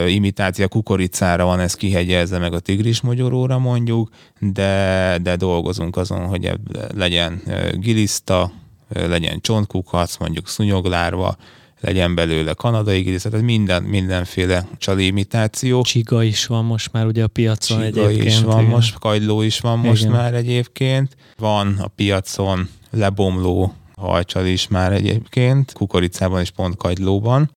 [0.06, 4.08] imitáció kukoricára van ez kihegyezve, meg a tigris mogyoróra mondjuk,
[4.38, 6.52] de, de dolgozunk azon, hogy
[6.94, 7.42] legyen
[7.74, 8.52] giliszta,
[8.88, 11.36] legyen csontkukac, mondjuk szunyoglárva,
[11.80, 15.82] legyen belőle kanadai grész, tehát minden, mindenféle csalimitáció.
[15.82, 18.28] Csiga is van most már ugye a piacon Csiga egyébként.
[18.28, 18.70] is van igen.
[18.70, 20.12] most, kagyló is van most Igen.
[20.12, 21.16] már egyébként.
[21.36, 27.50] Van a piacon lebomló hajcsal is már egyébként, kukoricában és pont kagylóban.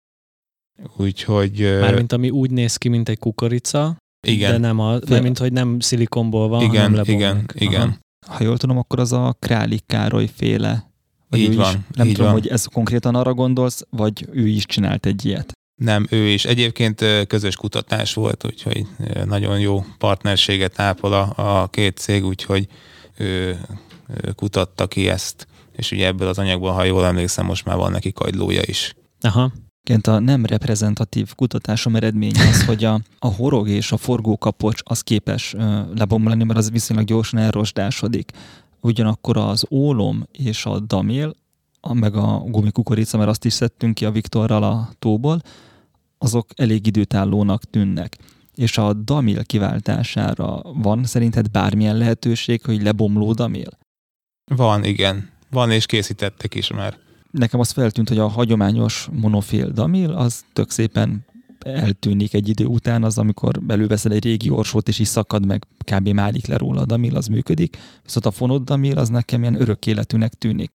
[0.97, 5.39] Úgyhogy Mármint ami úgy néz ki, mint egy kukorica, igen, de nem, a, nem mint
[5.39, 7.17] hogy nem szilikonból van, igen, hanem lebomlik.
[7.21, 8.01] igen, igen.
[8.27, 10.91] Ha jól tudom, akkor az a Králik Károly féle.
[11.29, 12.41] Vagy Így ő is, van, nem így tudom, van.
[12.41, 15.53] hogy ez konkrétan arra gondolsz, vagy ő is csinált egy ilyet.
[15.83, 16.45] Nem, ő is.
[16.45, 18.87] Egyébként közös kutatás volt, úgyhogy
[19.25, 22.67] nagyon jó partnerséget ápol a, a két cég, úgyhogy
[23.17, 23.61] ő,
[24.23, 25.47] ő kutatta ki ezt,
[25.81, 28.95] és ugye ebből az anyagból, ha jól emlékszem, most már van neki kagylója is.
[29.21, 29.53] Aha.
[29.83, 35.01] Egyébként a nem reprezentatív kutatásom eredménye az, hogy a, a horog és a forgókapocs az
[35.01, 38.31] képes ö, lebomlani, mert az viszonylag gyorsan elrosdásodik.
[38.81, 41.35] Ugyanakkor az ólom és a damél,
[41.81, 45.43] a, meg a gumikukorica, mert azt is szedtünk ki a Viktorral a tóból,
[46.19, 48.17] azok elég időtállónak tűnnek.
[48.55, 53.79] És a damél kiváltására van szerinted bármilyen lehetőség, hogy lebomló damél?
[54.45, 55.31] Van, igen.
[55.51, 56.99] Van, és készítettek is már.
[57.31, 61.25] nekem az feltűnt, hogy a hagyományos monofil damil az tök szépen
[61.65, 66.09] eltűnik egy idő után, az amikor előveszel egy régi orsót, és is szakad meg, kb.
[66.09, 67.77] málik le róla a damil, az működik.
[68.03, 70.71] Viszont a fonott damil az nekem ilyen örök életűnek tűnik.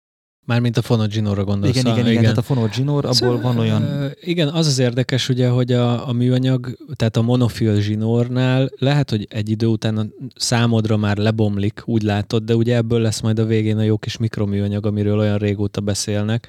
[0.45, 1.75] Mármint a Fonoginóra gondolsz.
[1.75, 4.11] Igen, ah, igen, igen, tehát a fonott zsinór, abból Szóval, van olyan...
[4.21, 9.27] Igen, az az érdekes ugye, hogy a, a műanyag, tehát a monofil zsinórnál lehet, hogy
[9.29, 13.45] egy idő után a számodra már lebomlik, úgy látod, de ugye ebből lesz majd a
[13.45, 16.47] végén a jó kis mikroműanyag, amiről olyan régóta beszélnek,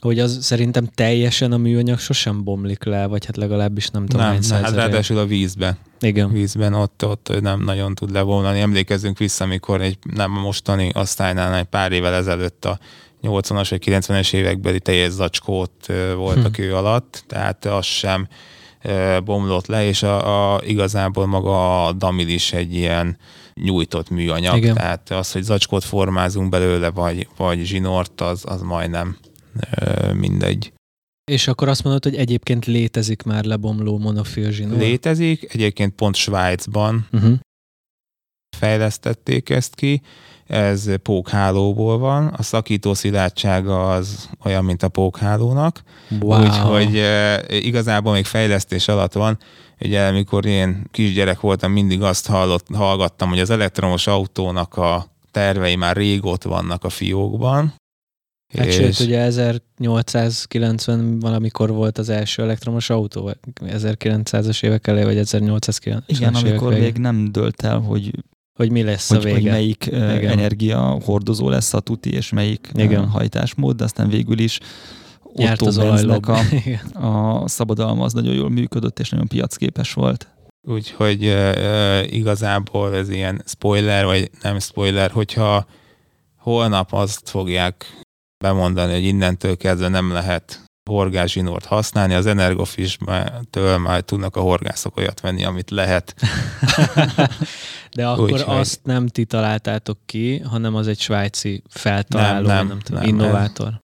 [0.00, 4.38] hogy az szerintem teljesen a műanyag sosem bomlik le, vagy hát legalábbis nem tudom Nem,
[4.48, 5.76] nem hát ráadásul a vízbe.
[6.00, 6.32] Igen.
[6.32, 8.60] Vízben ott, ott nem nagyon tud lebomlani.
[8.60, 12.78] Emlékezzünk vissza, amikor egy nem mostani osztálynál egy pár évvel ezelőtt a
[13.22, 16.44] 80-as vagy 90-es évekbeli teljes zacskót volt Hm.
[16.44, 18.28] a kő alatt, tehát az sem
[19.24, 23.18] bomlott le, és a, a, igazából maga a damil is egy ilyen
[23.54, 24.74] nyújtott műanyag, Igen.
[24.74, 29.16] tehát az, hogy zacskót formázunk belőle, vagy, vagy zsinort, az, az majdnem
[30.14, 30.72] mindegy.
[31.30, 34.78] És akkor azt mondod, hogy egyébként létezik már lebomló monofil zsinór?
[34.78, 37.38] Létezik, egyébként pont Svájcban Uh-huh.
[38.56, 40.02] fejlesztették ezt ki,
[40.50, 45.82] ez pókhálóból van, a szakító szilárdsága az olyan, mint a pókhálónak,
[46.20, 46.42] Wow.
[46.42, 49.38] úgyhogy e, igazából még fejlesztés alatt van.
[49.80, 55.76] Ugye, amikor én kisgyerek voltam, mindig azt hallott, hallgattam, hogy az elektromos autónak a tervei
[55.76, 57.74] már régóta vannak a fiókban.
[58.58, 58.74] Hát és...
[58.74, 66.00] sőt, ugye 1890 valamikor volt az első elektromos autó, vagy 1900-as évek elé, vagy 1890-es
[66.06, 66.82] Igen, évek amikor végén.
[66.84, 68.10] még nem dölt el, hogy,
[68.60, 69.50] Hogy mi lesz hogy, a hogy vége.
[69.50, 70.30] melyik ö, Igen.
[70.30, 73.08] energia hordozó lesz a tuti, és melyik Igen.
[73.08, 74.58] hajtásmód, de aztán végül is
[75.34, 76.38] Nyert Otto az Benznek a,
[77.08, 80.28] a szabadalma az nagyon jól működött, és nagyon piacképes volt.
[80.68, 85.66] Úgyhogy e, igazából ez ilyen spoiler, vagy nem spoiler, hogyha
[86.36, 88.00] holnap azt fogják
[88.44, 95.20] bemondani, hogy innentől kezdve nem lehet horgászsinort használni, az Energofis-től már tudnak a horgászok olyat
[95.20, 96.14] venni, amit lehet.
[97.96, 102.66] De akkor Úgyhogy- azt nem ti találtátok ki, hanem az egy svájci feltaláló, Nem, nem,
[102.66, 103.80] nem, tudom, nem, innovátor.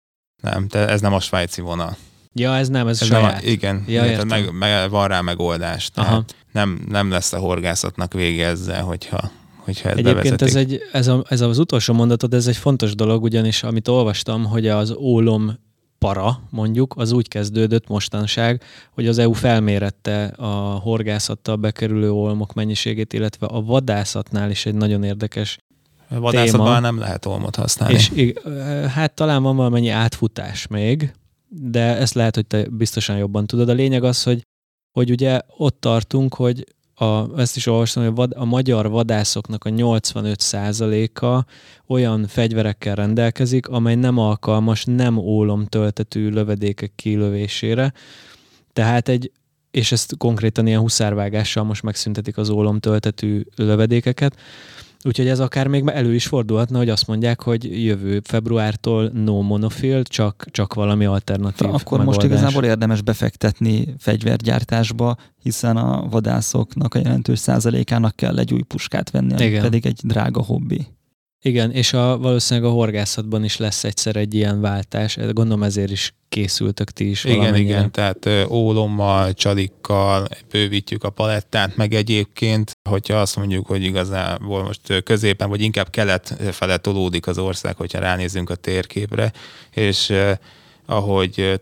[0.41, 1.95] Nem, te, ez nem a svájci vonal.
[2.33, 3.41] Ja, ez nem, ez, Ez saját.
[3.41, 4.27] nem igen, Ja, értem.
[4.27, 5.89] meg, meg, van rá megoldás.
[5.89, 11.07] Tehát nem, nem lesz a horgászatnak vége ezzel, hogyha, hogyha ezt Egyébként ez, egy, ez,
[11.07, 15.59] a, ez az utolsó mondatod, ez egy fontos dolog, ugyanis amit olvastam, hogy az ólom
[16.05, 23.13] para, mondjuk, az úgy kezdődött mostanság, hogy az EU felmérette a horgászattal bekerülő olmok mennyiségét,
[23.13, 25.57] illetve a vadászatnál is egy nagyon érdekes
[26.09, 26.79] A vadászatban téma.
[26.79, 27.93] nem lehet olmot használni.
[28.13, 28.33] És
[28.93, 31.13] hát talán van valamennyi átfutás még,
[31.47, 33.69] de ezt lehet, hogy te biztosan jobban tudod.
[33.69, 34.41] A lényeg az, hogy,
[34.91, 36.65] hogy ugye ott tartunk, hogy
[37.01, 41.45] a, ezt is olvastam, hogy a, vad, a magyar vadászoknak a 85%-a
[41.87, 47.93] olyan fegyverekkel rendelkezik, amely nem alkalmas nem ólom töltetű lövedékek kilövésére.
[48.73, 49.31] Tehát egy,
[49.71, 54.35] és ezt konkrétan ilyen huszárvágással most megszüntetik az ólom töltetű lövedékeket,
[55.03, 60.03] Úgyhogy ez akár még elő is fordulhatna, hogy azt mondják, hogy jövő februártól no monofil,
[60.03, 62.05] csak, csak valami alternatív Akkor megoldás.
[62.05, 69.09] most igazából érdemes befektetni fegyvergyártásba, hiszen a vadászoknak a jelentős százalékának kell egy új puskát
[69.09, 69.61] venni, ami Igen.
[69.61, 70.87] pedig egy drága hobbi.
[71.43, 75.15] Igen, és a, valószínűleg a horgászatban is lesz egyszer egy ilyen váltás.
[75.15, 81.93] Gondolom ezért is készültök ti is Igen, igen, tehát ólommal, csalikkal bővítjük a palettát, meg
[81.93, 87.75] egyébként, hogyha azt mondjuk, hogy igazából most középen, vagy inkább kelet fele tolódik az ország,
[87.75, 89.32] hogyha ránézünk a térképre,
[89.71, 90.13] és
[90.86, 91.60] ahogy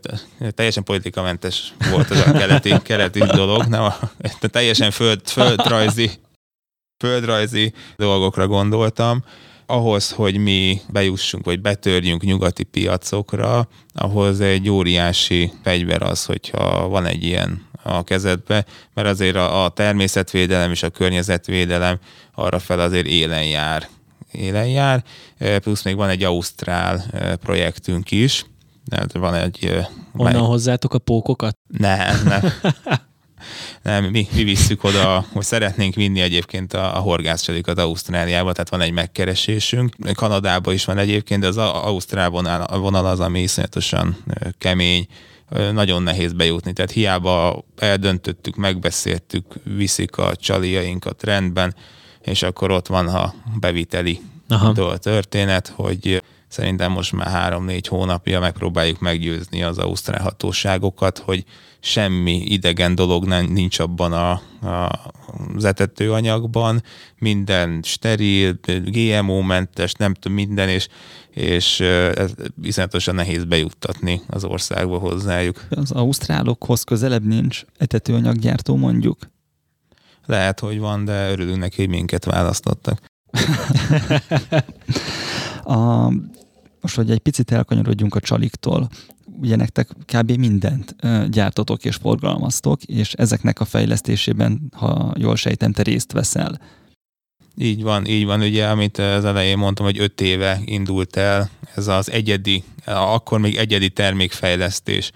[0.50, 3.96] teljesen politikamentes volt ez a keleti, keleti dolog, nem a,
[4.40, 6.10] teljesen föld, földrajzi,
[7.04, 9.24] földrajzi dolgokra gondoltam,
[9.70, 17.06] ahhoz, hogy mi bejussunk, vagy betörjünk nyugati piacokra, ahhoz egy óriási fegyver az, hogyha van
[17.06, 21.98] egy ilyen a kezedbe, mert azért a, a természetvédelem és a környezetvédelem
[22.34, 23.88] arra fel azért élen jár.
[24.32, 25.04] Élen jár,
[25.38, 27.04] plusz még van egy ausztrál
[27.40, 28.44] projektünk is,
[29.12, 29.86] van egy...
[30.16, 30.42] Onnan mely...
[30.42, 31.56] hozzátok a pókokat?
[31.66, 32.52] Nem, nem.
[33.82, 38.80] nem, mi, mi visszük oda, hogy szeretnénk vinni egyébként a, a horgászcsalikat Ausztráliába, tehát van
[38.80, 39.94] egy megkeresésünk.
[40.14, 44.16] Kanadában is van egyébként, de az Ausztrál vonal, vonal az, ami iszonyatosan
[44.58, 45.06] kemény,
[45.72, 46.72] nagyon nehéz bejutni.
[46.72, 51.74] Tehát hiába eldöntöttük, megbeszéltük, viszik a csaliainkat rendben,
[52.20, 54.98] és akkor ott van a beviteli Aha.
[54.98, 61.44] történet, hogy szerintem most már három-négy hónapja megpróbáljuk meggyőzni az ausztrál hatóságokat, hogy
[61.80, 64.30] semmi idegen dolog nem, nincs abban a,
[64.66, 65.12] a,
[65.54, 66.82] az etetőanyagban,
[67.18, 70.88] minden steril, GMO-mentes, nem tudom, minden, és,
[71.30, 75.66] és ez viszonyatosan nehéz bejuttatni az országba hozzájuk.
[75.70, 79.18] Az ausztrálokhoz közelebb nincs etetőanyaggyártó mondjuk?
[80.26, 83.02] Lehet, hogy van, de örülünk neki, hogy minket választottak.
[85.64, 86.08] a,
[86.80, 88.88] most, hogy egy picit elkanyarodjunk a csaliktól,
[89.40, 90.30] ugye nektek kb.
[90.30, 90.96] mindent
[91.30, 96.60] gyártotok és forgalmaztok, és ezeknek a fejlesztésében, ha jól sejtem, te részt veszel.
[97.56, 98.40] Így van, így van.
[98.40, 103.56] Ugye, amit az elején mondtam, hogy öt éve indult el ez az egyedi, akkor még
[103.56, 105.10] egyedi termékfejlesztés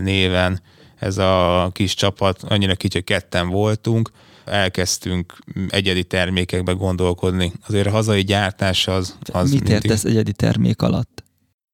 [0.00, 0.60] néven
[0.98, 4.10] ez a kis csapat, annyira kicsi, hogy ketten voltunk,
[4.44, 5.38] elkezdtünk
[5.68, 7.52] egyedi termékekbe gondolkodni.
[7.66, 9.18] Azért a hazai gyártás az...
[9.32, 11.17] az Mit értesz egyedi termék alatt?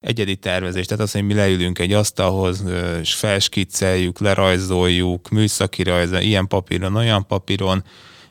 [0.04, 2.64] Egyedi tervezés, tehát az, hogy mi leülünk egy asztalhoz,
[3.00, 7.84] és felskicceljük, lerajzoljuk, műszaki rajza, ilyen papíron, olyan papíron,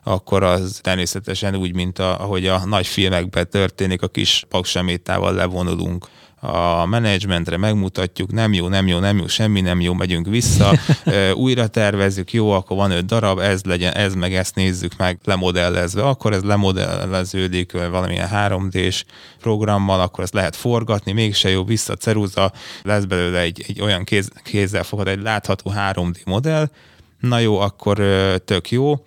[0.03, 6.07] akkor az természetesen úgy, mint a, ahogy a nagy filmekben történik, a kis paksamétával levonulunk
[6.45, 10.73] a menedzsmentre megmutatjuk, nem jó, nem jó, nem jó, semmi nem jó, megyünk vissza,
[11.33, 16.03] újra tervezzük, jó, akkor van öt darab, ez legyen, ez meg ezt nézzük meg lemodellezve,
[16.03, 19.03] akkor ez lemodelleződik valamilyen 3D-s
[19.39, 22.51] programmal, akkor ezt lehet forgatni, mégse jó, vissza ceruza,
[22.81, 26.69] lesz belőle egy, egy olyan kéz, kézzel fogad, egy látható 3D modell,
[27.19, 27.97] na jó, akkor
[28.45, 29.05] tök jó,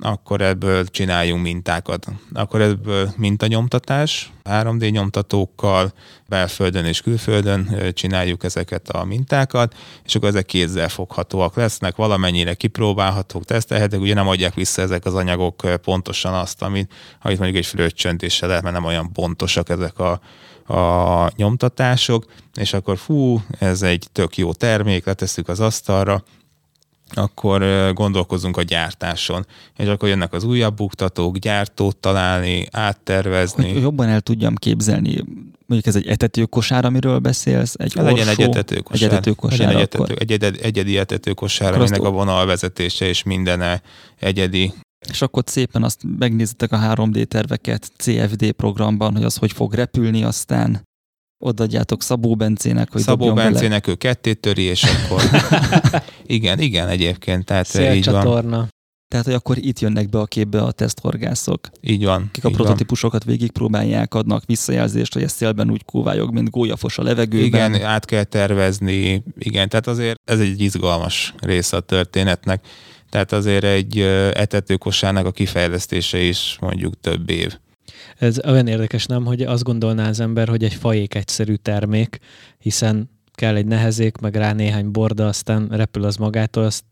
[0.00, 2.06] akkor ebből csináljunk mintákat.
[2.32, 5.92] Akkor ebből mintanyomtatás, 3D nyomtatókkal,
[6.26, 13.44] belföldön és külföldön csináljuk ezeket a mintákat, és akkor ezek kézzel foghatóak lesznek, valamennyire kipróbálhatók,
[13.44, 18.48] tesztelhetek, ugye nem adják vissza ezek az anyagok pontosan azt, amit, amit mondjuk egy fröccsöntéssel
[18.48, 20.20] lehet, mert nem olyan pontosak ezek a,
[20.74, 26.22] a nyomtatások, és akkor fú, ez egy tök jó termék, letesszük az asztalra,
[27.14, 29.46] akkor gondolkozunk a gyártáson.
[29.76, 33.72] És akkor jönnek az újabb buktatók, gyártót találni, áttervezni.
[33.72, 35.24] Hogy jobban el tudjam képzelni,
[35.66, 39.08] mondjuk ez egy etetőkosár, amiről beszélsz, egy orsó, legyen egy etetőkosár.
[39.08, 43.82] Egy etetőkosár, legyen egy, etető, egy egyedi, egyedi etetőkosár, aminek a vonalvezetése és mindene
[44.18, 44.72] egyedi.
[45.08, 50.24] És akkor szépen azt megnézitek a 3D terveket CFD programban, hogy az hogy fog repülni
[50.24, 50.87] aztán
[51.38, 55.22] odaadjátok Szabó Bencének, hogy Szabó Bencének ő kettét töri, és akkor...
[56.26, 57.44] igen, igen, egyébként.
[57.44, 58.68] Tehát így van.
[59.08, 61.68] Tehát, hogy akkor itt jönnek be a képbe a teszthorgászok.
[61.80, 62.28] Így van.
[62.32, 67.74] Kik a prototípusokat végigpróbálják, adnak visszajelzést, hogy ez szélben úgy kóvályog, mint gólyafos a levegőben.
[67.74, 69.22] Igen, át kell tervezni.
[69.38, 72.66] Igen, tehát azért ez egy izgalmas része a történetnek.
[73.10, 73.98] Tehát azért egy
[74.34, 77.58] etetőkosárnak a kifejlesztése is mondjuk több év.
[78.18, 82.18] Ez olyan érdekes, nem, hogy azt gondolná az ember, hogy egy fajék egyszerű termék,
[82.58, 86.84] hiszen kell egy nehezék, meg rá néhány borda, aztán repül az magától, azt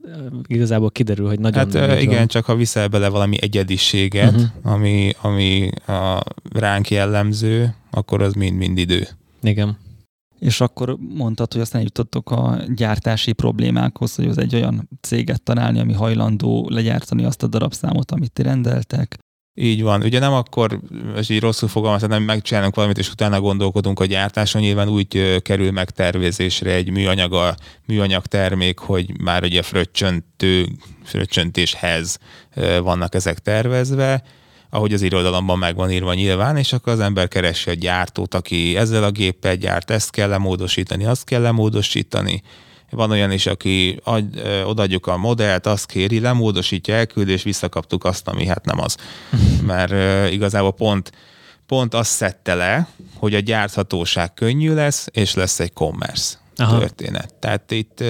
[0.47, 2.27] igazából kiderül, hogy nagyon Hát igen, van.
[2.27, 4.73] csak ha viszel bele valami egyediséget, uh-huh.
[4.73, 9.09] ami, ami a ránk jellemző, akkor az mind-mind idő.
[9.42, 9.79] Igen.
[10.38, 15.79] És akkor mondtad, hogy aztán jutottok a gyártási problémákhoz, hogy az egy olyan céget találni,
[15.79, 19.19] ami hajlandó legyártani azt a darabszámot, amit ti rendeltek,
[19.59, 20.02] így van.
[20.02, 20.81] Ugye nem akkor,
[21.17, 25.71] és így rosszul fogalmazom, nem megcsinálunk valamit, és utána gondolkodunk a gyártáson, nyilván úgy kerül
[25.71, 27.54] megtervezésre egy műanyag, a,
[27.87, 30.67] műanyag termék, hogy már ugye fröccsöntő,
[31.04, 32.19] fröccsöntéshez
[32.83, 34.23] vannak ezek tervezve,
[34.71, 38.77] ahogy az irodalomban meg van írva nyilván, és akkor az ember keresi a gyártót, aki
[38.77, 42.42] ezzel a géppel gyárt, ezt kell lemódosítani, azt kell lemódosítani,
[42.90, 44.24] van olyan is, aki ad,
[44.64, 48.96] odaadjuk a modellt, azt kéri, lemódosítja, elküld, és visszakaptuk azt, ami hát nem az.
[49.66, 51.12] Mert uh, igazából pont,
[51.66, 56.37] pont azt szedte le, hogy a gyárthatóság könnyű lesz, és lesz egy commerce.
[56.58, 56.78] Aha.
[56.78, 57.34] történet.
[57.34, 58.00] Tehát itt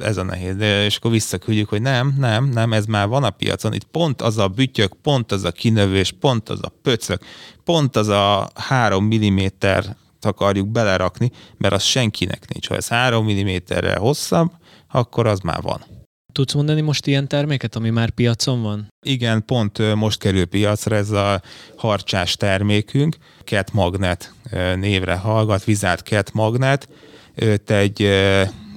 [0.00, 0.60] ez a nehéz.
[0.60, 3.72] És akkor visszaküldjük, hogy nem, nem, nem, ez már van a piacon.
[3.72, 7.22] Itt pont az a bütyök, pont az a kinövés, pont az a pöcök,
[7.64, 9.96] pont az a három milliméter
[10.26, 12.68] akarjuk belerakni, mert az senkinek nincs.
[12.68, 14.50] Ha ez három milliméterrel hosszabb,
[14.90, 15.84] akkor az már van.
[16.32, 18.88] Tudsz mondani most ilyen terméket, ami már piacon van?
[19.06, 21.42] Igen, pont most kerül piacra ez a
[21.76, 24.32] harcsás termékünk, Cat Magnet
[24.76, 26.88] névre hallgat, Vizált Cat Magnet.
[27.34, 28.08] Őt egy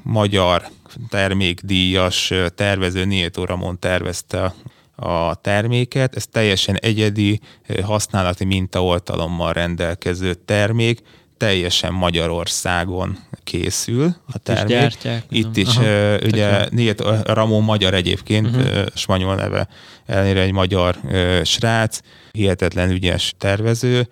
[0.04, 0.68] magyar
[1.10, 4.54] termékdíjas tervező Nieto Ramon tervezte
[4.96, 6.16] a terméket.
[6.16, 7.40] Ez teljesen egyedi,
[7.84, 11.02] használati mintaoltalommal rendelkező termék,
[11.40, 14.64] teljesen Magyarországon készül a termék.
[14.64, 15.24] Itt is gyártják.
[15.30, 18.86] Itt is, Aha, ugye Niet, Ramon magyar egyébként, uh-huh.
[18.96, 19.68] spanyol neve
[20.06, 22.00] ellenére egy magyar uh, srác,
[22.32, 24.08] hihetetlen ügyes tervező,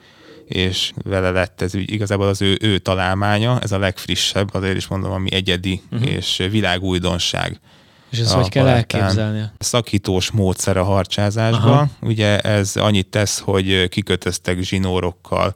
[0.48, 4.88] és vele lett ez úgy, igazából az ő, ő találmánya, ez a legfrissebb, azért is
[4.88, 6.10] mondom, ami egyedi uh-huh.
[6.12, 7.60] és világújdonság.
[8.10, 9.44] És ezt hogy kell elképzelni?
[9.60, 11.72] Szakítós módszer a harcsázásban.
[11.72, 11.90] Aha.
[12.02, 15.56] Ugye ez annyit tesz, hogy kikötöztek zsinórokkal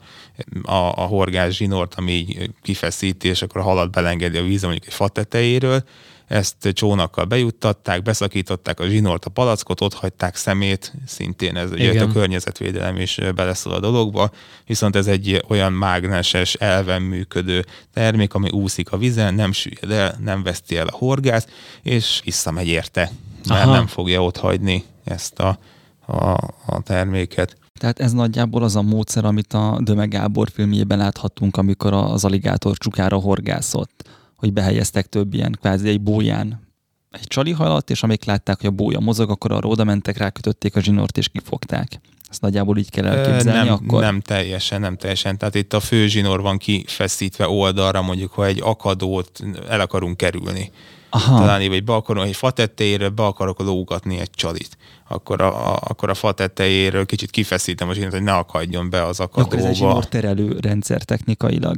[0.64, 4.86] a, a horgás zsinort, ami így kifeszíti, és akkor a halat belengedi a víz mondjuk
[4.86, 5.84] egy fa tetejéről,
[6.32, 12.12] ezt csónakkal bejuttatták, beszakították a zsinort, a palackot, ott hagyták szemét, szintén ez ugye a
[12.12, 14.32] környezetvédelem is beleszól a dologba,
[14.66, 20.18] viszont ez egy olyan mágneses, elven működő termék, ami úszik a vizen, nem süllyed el,
[20.24, 21.48] nem veszti el a horgász,
[21.82, 23.12] és visszamegy érte,
[23.48, 23.72] mert Aha.
[23.72, 25.58] nem fogja ott hagyni ezt a,
[26.06, 26.32] a,
[26.66, 27.58] a terméket.
[27.80, 32.78] Tehát ez nagyjából az a módszer, amit a Döme Gábor filmjében láthattunk, amikor az aligátor
[32.78, 34.10] csukára horgászott
[34.42, 36.70] hogy behelyeztek több ilyen kvázi egy bóján
[37.12, 40.76] egy csali halat, és amik látták, hogy a bója mozog, akkor arra oda mentek, rákötötték
[40.76, 42.02] a zsinort, és kifogták.
[42.30, 44.02] Ezt nagyjából így kell elképzelni nem, akkor?
[44.02, 45.38] Nem teljesen, nem teljesen.
[45.38, 49.40] Tehát itt a fő zsinór van kifeszítve oldalra, mondjuk, ha egy akadót
[49.70, 50.72] el akarunk kerülni.
[51.10, 51.40] Aha.
[51.40, 54.78] Talán vagy be akarom, egy fa tetejéről be akarok lógatni egy csalit.
[55.08, 59.06] Akkor a, a, akkor a fa tetejéről kicsit kifeszítem a zsinórt, hogy ne akadjon be
[59.06, 59.56] az akadóba.
[59.56, 61.78] Akkor ez egy terelő rendszer technikailag.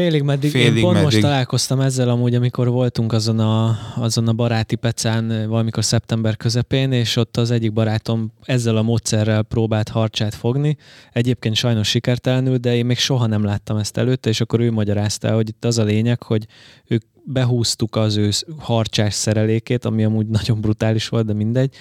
[0.00, 1.10] Félig meddig, Félig én pont meddig.
[1.10, 6.92] most találkoztam ezzel amúgy, amikor voltunk azon a, azon a baráti pecán valamikor szeptember közepén,
[6.92, 10.76] és ott az egyik barátom ezzel a módszerrel próbált harcsát fogni.
[11.12, 15.34] Egyébként sajnos sikertelenül, de én még soha nem láttam ezt előtte, és akkor ő magyarázta,
[15.34, 16.46] hogy itt az a lényeg, hogy
[16.86, 21.74] ők behúztuk az ő harcsás szerelékét, ami amúgy nagyon brutális volt, de mindegy,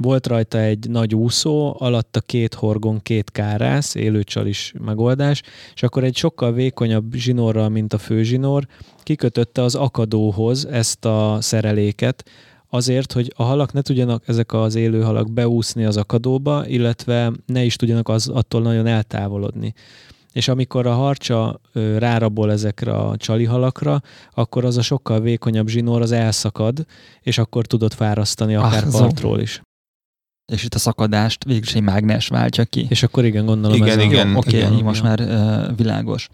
[0.00, 5.42] volt rajta egy nagy úszó, alatta két horgon, két kárász, élőcsal is megoldás,
[5.74, 8.66] és akkor egy sokkal vékonyabb zsinórral, mint a főzsinór,
[9.02, 12.30] kikötötte az akadóhoz ezt a szereléket,
[12.68, 17.64] azért, hogy a halak ne tudjanak ezek az élő halak beúszni az akadóba, illetve ne
[17.64, 19.74] is tudjanak az, attól nagyon eltávolodni.
[20.32, 21.60] És amikor a harcsa
[21.98, 24.00] rárabol ezekre a csalihalakra,
[24.34, 26.84] akkor az a sokkal vékonyabb zsinór az elszakad,
[27.20, 29.60] és akkor tudod fárasztani akár ah, partról is
[30.50, 32.86] és itt a szakadást végül is egy mágnes váltja ki.
[32.88, 34.38] És akkor igen, gondolom igen, ez igen, a...
[34.38, 36.28] Oké, okay, igen, most már uh, világos.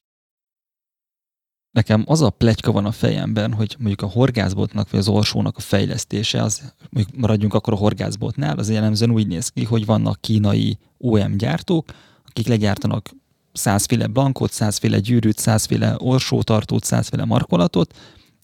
[1.71, 5.61] Nekem az a plegyka van a fejemben, hogy mondjuk a horgászbotnak vagy az orsónak a
[5.61, 10.79] fejlesztése, az mondjuk maradjunk akkor a horgászbotnál, az jellemzően úgy néz ki, hogy vannak kínai
[10.99, 11.85] OM gyártók,
[12.27, 13.11] akik legyártanak
[13.53, 17.95] százféle blankot, százféle gyűrűt, százféle orsótartót, százféle markolatot,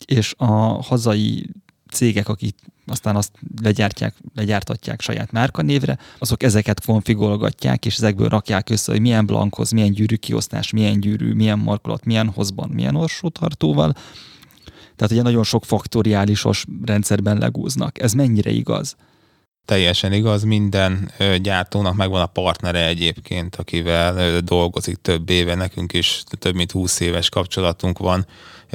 [0.05, 1.51] és a hazai
[1.93, 2.57] cégek, akik
[2.93, 3.33] aztán azt
[3.63, 9.93] legyártják, legyártatják saját márkanévre, azok ezeket konfigolgatják, és ezekből rakják össze, hogy milyen blankhoz, milyen
[9.93, 13.93] gyűrű kiosztás, milyen gyűrű, milyen markolat, milyen hozban, milyen orsótartóval.
[14.97, 18.03] Tehát ugye nagyon sok faktoriálisos rendszerben legúznak.
[18.03, 18.97] Ez mennyire igaz?
[19.65, 21.11] Teljesen igaz, minden
[21.43, 27.29] gyártónak megvan a partnere egyébként, akivel dolgozik több éve, nekünk is több mint 20 éves
[27.29, 28.27] kapcsolatunk van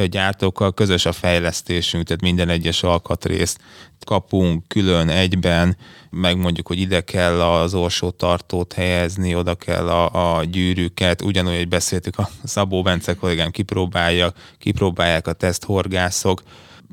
[0.06, 3.60] gyártókkal, közös a fejlesztésünk, tehát minden egyes alkatrészt
[4.06, 5.78] kapunk külön egyben,
[6.10, 11.68] megmondjuk, hogy ide kell az orsó tartót helyezni, oda kell a, a gyűrűket, ugyanúgy, hogy
[11.68, 16.41] beszéltük, a Szabó Bence kollégám kipróbálja, kipróbálják a teszthorgászok,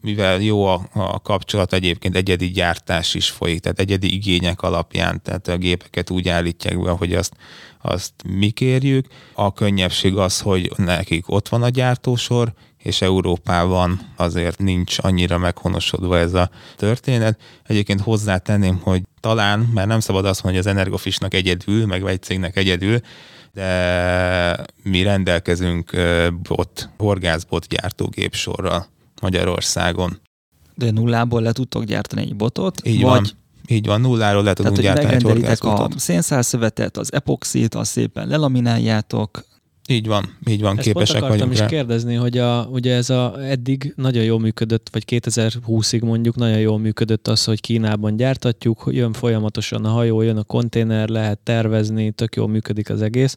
[0.01, 5.49] mivel jó a, a kapcsolat, egyébként egyedi gyártás is folyik, tehát egyedi igények alapján, tehát
[5.49, 7.33] a gépeket úgy állítják be, hogy azt,
[7.83, 9.07] azt mi kérjük.
[9.35, 12.53] A könnyebbség az, hogy nekik ott van a gyártósor,
[12.85, 17.41] és Európában azért nincs annyira meghonosodva ez a történet.
[17.67, 22.23] Egyébként hozzátenném, hogy talán, mert nem szabad azt mondani, hogy az Energofisnak egyedül, meg egy
[22.23, 23.01] cégnek egyedül,
[23.53, 25.91] de mi rendelkezünk
[26.49, 28.87] bot, horgászbot gyártógépsorral
[29.23, 30.21] Magyarországon.
[30.75, 32.87] De nullából le tudtok gyártani egy botot?
[32.87, 33.11] Így vagy...
[33.11, 33.27] van.
[33.67, 35.95] Így van, nulláról le tudunk Tehát, gyártani egy horgászbotot.
[35.95, 39.45] a szénszálszövetet, az epoxit, azt szépen lelamináljátok,
[39.89, 41.67] Így van, így van, Ezt képesek pont akartam is rá.
[41.67, 46.79] kérdezni, hogy a, ugye ez a, eddig nagyon jól működött, vagy 2020-ig mondjuk nagyon jól
[46.79, 52.37] működött az, hogy Kínában gyártatjuk, jön folyamatosan a hajó, jön a konténer, lehet tervezni, tök
[52.37, 53.37] jól működik az egész.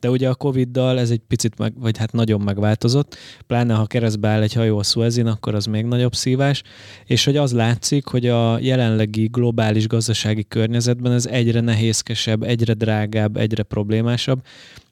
[0.00, 3.16] De ugye a Covid-dal ez egy picit, meg, vagy hát nagyon megváltozott,
[3.46, 6.62] pláne ha keresztbe áll egy hajó a Suezin, akkor az még nagyobb szívás,
[7.04, 13.36] és hogy az látszik, hogy a jelenlegi globális gazdasági környezetben ez egyre nehézkesebb, egyre drágább,
[13.36, 14.42] egyre problémásabb.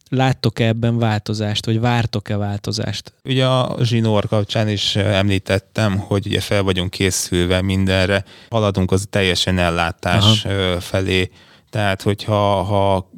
[0.09, 3.13] Láttok-e ebben változást, vagy vártok-e változást?
[3.25, 9.59] Ugye a zsinór kapcsán is említettem, hogy ugye fel vagyunk készülve mindenre, haladunk az teljesen
[9.59, 10.81] ellátás Aha.
[10.81, 11.31] felé,
[11.71, 13.11] tehát hogyha ha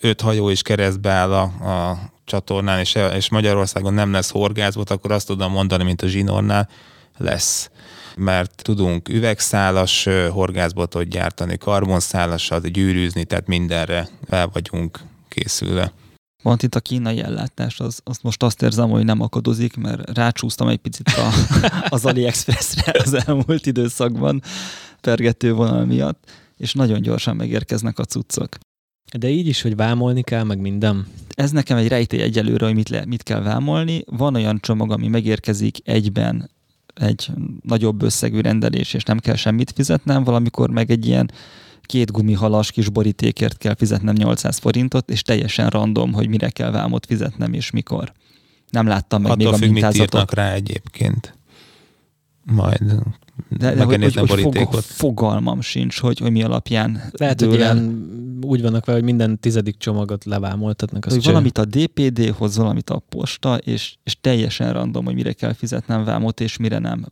[0.00, 5.12] öt hajó is keresztbe áll a, a csatornán, és, és Magyarországon nem lesz horgászbot, akkor
[5.12, 6.68] azt tudom mondani, mint a zsinórnál,
[7.18, 7.70] lesz
[8.16, 15.92] mert tudunk üvegszálas horgászbotot gyártani, karbonszálasat, gyűrűzni, tehát mindenre fel vagyunk készülve.
[16.42, 20.68] Van itt a kínai ellátás, az, azt most azt érzem, hogy nem akadozik, mert rácsúsztam
[20.68, 21.30] egy picit a,
[21.94, 24.42] az AliExpressre az elmúlt időszakban
[25.00, 28.58] pergető vonal miatt, és nagyon gyorsan megérkeznek a cuccok.
[29.18, 31.06] De így is, hogy vámolni kell, meg minden.
[31.34, 34.02] Ez nekem egy rejtély egyelőre, hogy mit, le, mit kell vámolni.
[34.06, 36.50] Van olyan csomag, ami megérkezik egyben
[36.94, 37.30] egy
[37.62, 41.30] nagyobb összegű rendelés, és nem kell semmit fizetnem, valamikor meg egy ilyen
[41.90, 47.06] két gumihalas kis borítékért kell fizetnem 800 forintot, és teljesen random, hogy mire kell vámot
[47.06, 48.12] fizetnem, és mikor.
[48.70, 50.20] Nem láttam meg Attól még a mintázatot.
[50.20, 51.38] mit rá egyébként.
[52.44, 52.80] Majd
[53.48, 58.08] de, de hogy, hogy, hogy fog, fogalmam sincs, hogy, hogy mi alapján Lehet, hogy ilyen
[58.40, 61.04] úgy vannak vele, hogy minden tizedik csomagot levámoltatnak.
[61.04, 66.04] Hogy valamit a DPD-hoz, valamit a posta, és, és teljesen random, hogy mire kell fizetnem
[66.04, 67.06] vámot, és mire nem.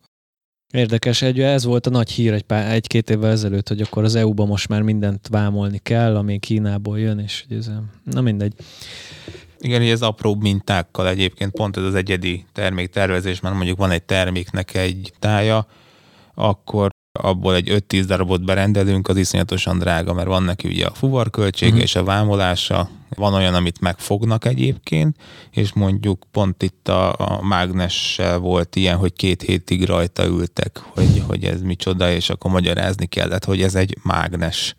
[0.72, 4.14] Érdekes, egy, ez volt a nagy hír egy pár, egy-két évvel ezelőtt, hogy akkor az
[4.14, 7.70] EU-ban most már mindent vámolni kell, ami Kínából jön, és hogy ez,
[8.04, 8.54] na mindegy.
[9.58, 14.02] Igen, hogy ez apró mintákkal egyébként pont ez az egyedi terméktervezés, mert mondjuk van egy
[14.02, 15.66] terméknek egy tája,
[16.34, 16.90] akkor
[17.20, 21.84] abból egy 5-10 darabot berendelünk, az iszonyatosan drága, mert van neki ugye a fuvarköltsége uh-huh.
[21.84, 25.16] és a vámolása, van olyan, amit megfognak egyébként,
[25.50, 31.22] és mondjuk pont itt a, a mágnessel volt ilyen, hogy két hétig rajta ültek, hogy,
[31.26, 34.76] hogy ez micsoda, és akkor magyarázni kellett, hogy ez egy mágnes.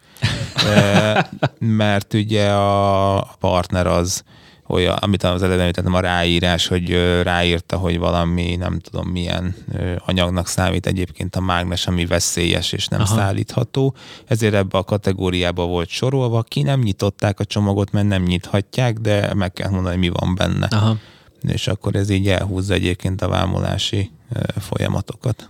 [1.59, 4.23] Mert ugye a partner az
[4.69, 6.89] olyan, amit az előbb említettem, a ráírás, hogy
[7.23, 9.55] ráírta, hogy valami, nem tudom milyen
[9.97, 13.15] anyagnak számít egyébként a mágnes, ami veszélyes és nem Aha.
[13.15, 13.95] szállítható.
[14.27, 16.41] Ezért ebbe a kategóriába volt sorolva.
[16.41, 20.67] Ki nem nyitották a csomagot, mert nem nyithatják, de meg kell mondani, mi van benne.
[20.71, 20.97] Aha.
[21.41, 24.11] És akkor ez így elhúzza egyébként a vámolási
[24.57, 25.49] folyamatokat.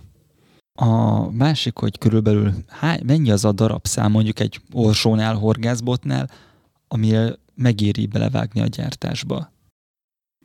[0.74, 6.30] A másik, hogy körülbelül hány, mennyi az a darabszám mondjuk egy orsónál, horgászbotnál,
[6.88, 9.52] amire megéri belevágni a gyártásba?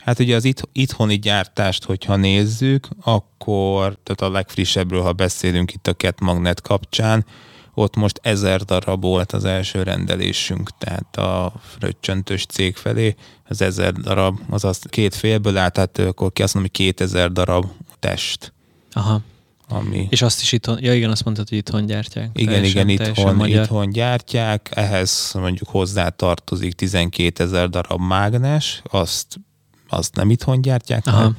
[0.04, 5.88] Hát ugye az it- itthoni gyártást, hogyha nézzük, akkor, tehát a legfrissebbről, ha beszélünk itt
[5.88, 7.26] a Cat Magnet kapcsán,
[7.74, 13.94] ott most ezer darab volt az első rendelésünk, tehát a röccsöntős cég felé, az ezer
[13.94, 17.66] darab, azaz két félből állt, tehát akkor ki azt mondom, hogy kétezer darab
[18.00, 18.54] test.
[18.92, 19.22] Aha.
[19.68, 20.08] Ami...
[20.10, 22.30] És azt is itthon, ja igen, azt mondtad, hogy itthon gyártják.
[22.34, 29.40] Igen, teljesen, igen, itthon, itthon gyártják, ehhez mondjuk hozzá tartozik 12 ezer darab mágnes, azt,
[29.88, 31.18] azt nem itthon gyártják, Aha.
[31.18, 31.38] hanem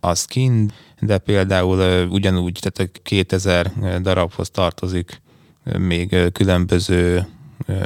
[0.00, 5.22] azt kint, de például ugyanúgy, tehát a 2000 darabhoz tartozik
[5.78, 7.26] még különböző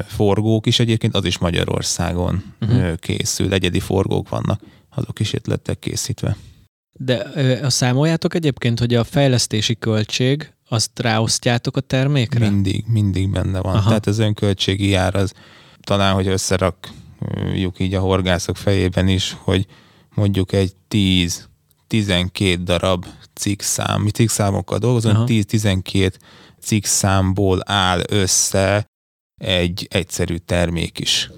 [0.06, 2.94] forgók is egyébként, az is Magyarországon uh-huh.
[2.94, 4.60] készül, egyedi forgók vannak,
[4.94, 6.36] azok is itt lettek készítve.
[7.00, 7.14] De
[7.62, 12.50] a számoljátok egyébként, hogy a fejlesztési költség, azt ráosztjátok a termékre?
[12.50, 13.74] Mindig, mindig benne van.
[13.74, 13.88] Aha.
[13.88, 15.32] Tehát az önköltségi jár az
[15.80, 19.66] talán, hogy összerakjuk így a horgászok fejében is, hogy
[20.14, 26.12] mondjuk egy 10-12 darab cikkszám, mi cikkszámokkal dolgozunk, 10-12
[26.60, 28.86] cikkszámból áll össze
[29.40, 31.30] egy egyszerű termék is.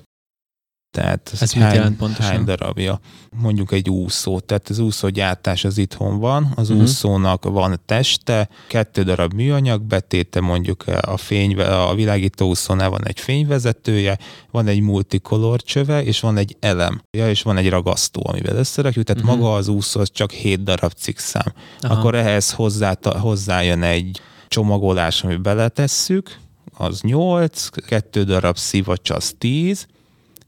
[0.91, 2.25] Tehát ez hány, mit jelent pontosan?
[2.25, 3.01] hány darabja.
[3.31, 6.85] Mondjuk egy úszó, tehát az úszógyártás az itthon van, az uh-huh.
[6.85, 13.21] úszónak van teste, kettő darab műanyag betéte, mondjuk a fény, a világító úszónál van egy
[13.21, 14.19] fényvezetője,
[14.51, 19.05] van egy multicolor csöve, és van egy elem, ja, és van egy ragasztó, amivel összerakjuk,
[19.05, 19.39] tehát uh-huh.
[19.39, 21.53] maga az úszó az csak hét darab cikkszám.
[21.81, 21.95] Aha.
[21.95, 26.39] Akkor ehhez hozzá, hozzájön egy csomagolás, amit beletesszük,
[26.77, 29.87] az 8, kettő darab szivacs az 10,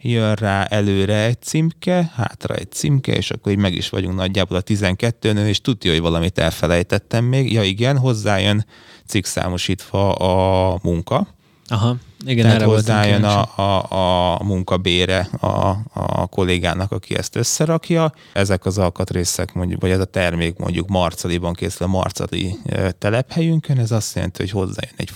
[0.03, 4.57] jön rá előre egy címke, hátra egy címke, és akkor így meg is vagyunk nagyjából
[4.57, 7.53] a 12-nől, és tudja, hogy valamit elfelejtettem még.
[7.53, 8.67] Ja igen, hozzájön
[9.07, 11.27] cikkszámosítva a munka,
[11.73, 11.97] Aha.
[12.27, 18.13] Igen, Tehát hozzájön a, a, a munkabére a, a kollégának, aki ezt összerakja.
[18.33, 23.79] Ezek az alkatrészek, mondjuk, vagy ez a termék mondjuk Marcaliban készül a Marcali ö, telephelyünkön,
[23.79, 25.11] ez azt jelenti, hogy hozzájön egy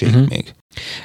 [0.00, 0.14] Mhm.
[0.14, 0.28] uh-huh.
[0.28, 0.54] még.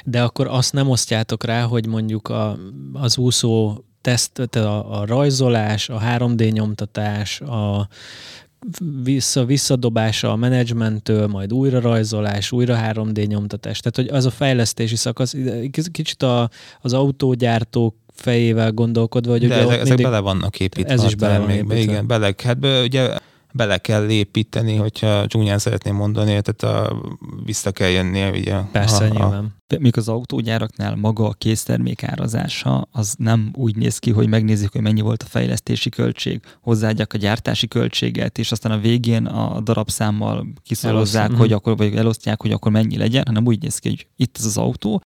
[0.04, 2.58] De akkor azt nem osztjátok rá, hogy mondjuk a,
[2.92, 7.88] az úszó teszt, a, a rajzolás, a 3D nyomtatás, a
[9.02, 13.80] vissza, visszadobása a menedzsmenttől, majd újra rajzolás, újra 3D nyomtatás.
[13.80, 15.34] Tehát, hogy az a fejlesztési szakasz,
[15.92, 16.50] kicsit a,
[16.80, 21.38] az autógyártók fejével gondolkodva, hogy De ugye ezek, ezek bele vannak építve Ez is bele
[21.38, 21.78] van építve.
[21.78, 23.10] Igen, bele, hát ugye
[23.54, 27.02] bele kell építeni, hogyha csúnyán szeretném mondani, tehát a,
[27.44, 28.30] vissza kell jönnie.
[28.30, 29.54] Ugye, persze, a, a, nyilván.
[29.66, 34.72] De Míg az autógyáraknál maga a késztermék árazása, az nem úgy néz ki, hogy megnézik,
[34.72, 39.60] hogy mennyi volt a fejlesztési költség, hozzáadják a gyártási költséget, és aztán a végén a
[39.60, 41.56] darabszámmal kiszorozzák, hogy mhm.
[41.56, 44.56] akkor, vagy elosztják, hogy akkor mennyi legyen, hanem úgy néz ki, hogy itt az az
[44.56, 45.00] autó,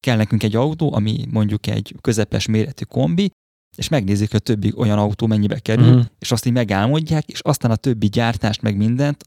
[0.00, 3.30] kell nekünk egy autó, ami mondjuk egy közepes méretű kombi,
[3.76, 6.04] és megnézik, hogy a többi olyan autó mennyibe kerül, uh-huh.
[6.18, 9.24] és azt így megálmodják, és aztán a többi gyártást, meg mindent,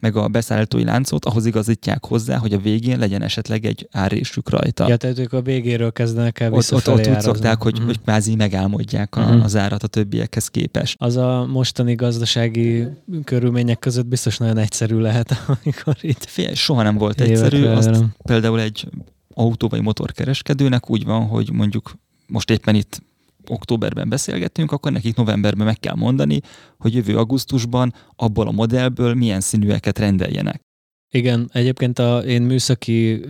[0.00, 4.88] meg a beszállítói láncot ahhoz igazítják hozzá, hogy a végén legyen esetleg egy árésük rajta.
[4.88, 7.84] Ja, tehát ők a végéről kezdenek el ott, ott, ott úgy szokták, hogy, Mhm.
[7.86, 9.40] hogy kvázi megálmodják a, Mhm.
[9.40, 10.96] az árat a többiekhez képest.
[10.98, 12.86] Az a mostani gazdasági
[13.24, 15.32] körülmények között biztos nagyon egyszerű lehet,
[15.62, 18.88] amikor így Fél, soha nem volt egyszerű, azt például egy
[19.34, 21.94] autó vagy motorkereskedőnek úgy van, hogy mondjuk
[22.26, 23.02] most éppen itt
[23.50, 26.40] októberben beszélgettünk, akkor nekik novemberben meg kell mondani,
[26.78, 30.64] hogy jövő augusztusban abból a modellből milyen színűeket rendeljenek.
[31.10, 33.24] Igen, egyébként a, én műszaki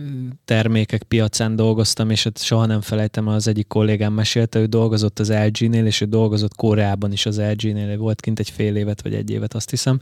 [0.45, 5.31] termékek piacán dolgoztam, és ott soha nem felejtem, az egyik kollégám mesélte, ő dolgozott az
[5.31, 9.29] LG-nél, és ő dolgozott Koreában is az LG-nél, volt kint egy fél évet, vagy egy
[9.29, 9.99] évet, azt hiszem.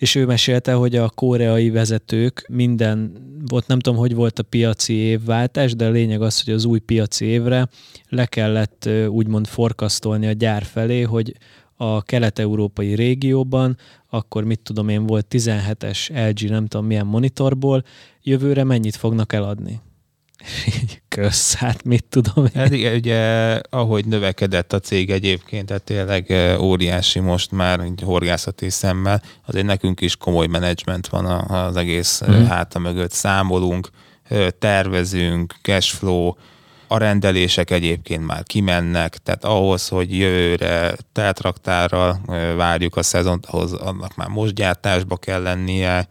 [0.00, 3.12] És ő mesélte, hogy a koreai vezetők minden,
[3.48, 6.78] volt nem tudom, hogy volt a piaci évváltás, de a lényeg az, hogy az új
[6.78, 7.68] piaci évre
[8.08, 11.36] le kellett úgymond forkasztolni a gyár felé, hogy
[11.76, 13.76] a kelet-európai régióban,
[14.08, 17.84] akkor mit tudom én, volt 17-es LG, nem tudom milyen monitorból,
[18.22, 19.80] jövőre mennyit fognak eladni?
[20.66, 22.50] Így, Kösz, hát mit tudom én.
[22.54, 29.22] Hát igen, ugye, ahogy növekedett a cég egyébként, tehát tényleg óriási most már horgászati szemmel,
[29.46, 32.44] azért nekünk is komoly menedzsment van az egész mm.
[32.44, 33.12] háta mögött.
[33.12, 33.90] Számolunk,
[34.58, 36.32] tervezünk, cashflow,
[36.88, 42.20] a rendelések egyébként már kimennek, tehát ahhoz, hogy jövőre teltraktárral
[42.56, 46.08] várjuk a szezont, ahhoz annak már most gyártásba kell lennie,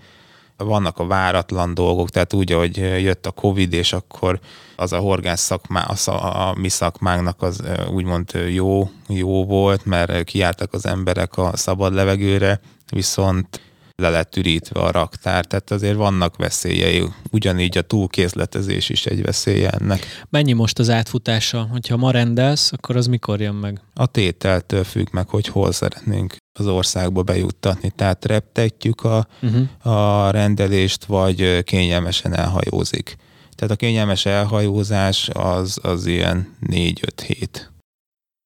[0.63, 4.39] vannak a váratlan dolgok, tehát úgy, ahogy jött a Covid, és akkor
[4.75, 10.23] az a horgász szakmá, a, szak- a mi szakmánknak az úgymond jó, jó volt, mert
[10.23, 12.59] kiálltak az emberek a szabad levegőre,
[12.91, 13.61] viszont
[13.99, 19.69] le lett ürítve a raktár, tehát azért vannak veszélyei, ugyanígy a túlkészletezés is egy veszélye
[19.69, 20.05] ennek.
[20.29, 21.67] Mennyi most az átfutása?
[21.71, 23.81] Hogyha ma rendelsz, akkor az mikor jön meg?
[23.93, 29.93] A tételtől függ meg, hogy hol szeretnénk az országba bejuttatni, tehát reptetjük a, Uh-huh.
[29.95, 33.15] a rendelést, vagy kényelmesen elhajózik.
[33.55, 37.71] Tehát a kényelmes elhajózás az, az ilyen 4-5 hét.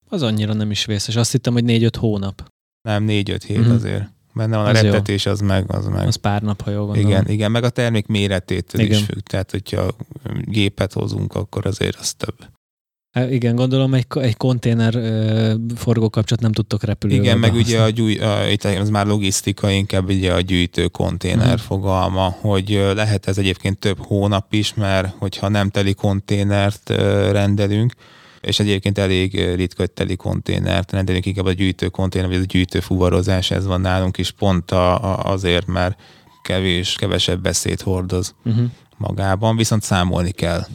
[0.10, 1.16] Az annyira nem is vészes.
[1.16, 2.44] Azt hittem, hogy 4-5 hónap.
[2.82, 3.72] Nem, 4-5 hét Mhm.
[3.72, 4.10] azért.
[4.34, 4.84] Benne van a Az jó.
[4.84, 6.08] reptetés, az meg, az meg.
[6.08, 7.10] Az pár nap, ha jól gondolom.
[7.10, 8.98] igen, igen, meg a termék méretétől Igen.
[9.00, 9.20] is függ.
[9.20, 9.96] Tehát, hogyha
[10.42, 12.36] gépet hozunk, akkor azért az több.
[13.12, 17.92] Hát igen, gondolom egy, egy konténer ö, forgókapcsot nem tudtok repülővel Igen, meg behasználni.
[17.92, 21.56] ugye a, gyúj, a, itt az már logisztika, inkább ugye a gyűjtő konténer Mhm.
[21.66, 27.94] fogalma, hogy lehet ez egyébként több hónap is, mert hogyha nem teli konténert ö, rendelünk,
[28.44, 32.80] és egyébként elég ritka, hogy teli konténert rendelünk, inkább a gyűjtő konténer, vagy a gyűjtő
[32.80, 36.00] fuvarozás, ez van nálunk is pont a, a, azért, mert
[36.42, 38.70] kevés, kevesebb beszéd hordoz Uh-huh.
[38.98, 40.66] magában, viszont számolni kell,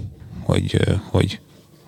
[0.42, 1.40] hogy, hogy,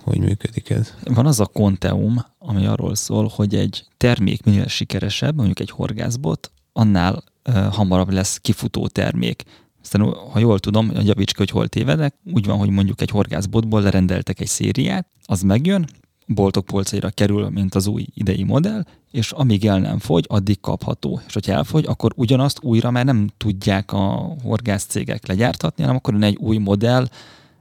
[0.03, 0.95] hogy működik ez.
[1.05, 6.51] Van az a konteum, ami arról szól, hogy egy termék minél sikeresebb, mondjuk egy horgászbot,
[6.73, 9.43] annál uh, hamarabb lesz kifutó termék.
[9.83, 13.83] Aztán, ha jól tudom, javíts ki, hogy hol tévedek, úgy van, hogy mondjuk egy horgászbotból
[13.83, 15.87] lerendeltek egy szériát, az megjön,
[16.27, 21.21] boltok polcaira kerül, mint az új idei modell, és amíg el nem fogy, addig kapható.
[21.27, 26.23] És hogyha elfogy, akkor ugyanazt újra már nem tudják a horgász cégek legyártatni, hanem akkor
[26.23, 27.07] egy új modell,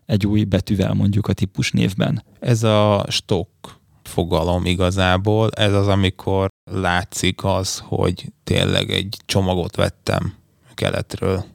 [0.05, 2.23] egy új betűvel mondjuk a típus névben.
[2.39, 10.33] Ez a stock fogalom igazából, ez az, amikor látszik az, hogy tényleg egy csomagot vettem
[10.73, 11.45] keletről,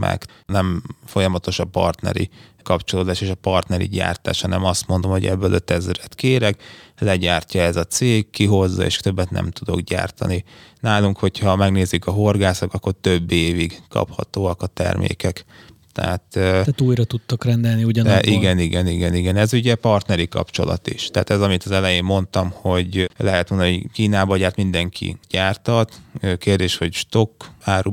[0.00, 2.30] meg nem folyamatos a partneri
[2.62, 6.62] kapcsolódás és a partneri gyártás, hanem azt mondom, hogy ebből 5000-et kérek,
[6.98, 10.44] legyártja ez a cég, kihozza, és többet nem tudok gyártani.
[10.80, 15.44] Nálunk, hogyha megnézik a horgászok, akkor több évig kaphatóak a termékek.
[15.92, 18.32] Tehát, Tehát újra tudtok rendelni ugyanabból.
[18.32, 19.36] Igen, igen, igen, igen.
[19.36, 21.08] Ez ugye partneri kapcsolat is.
[21.12, 26.00] Tehát ez, amit az elején mondtam, hogy lehet mondani, hogy Kínába gyárt mindenki gyártat.
[26.38, 27.32] Kérdés, hogy stok
[27.62, 27.92] áru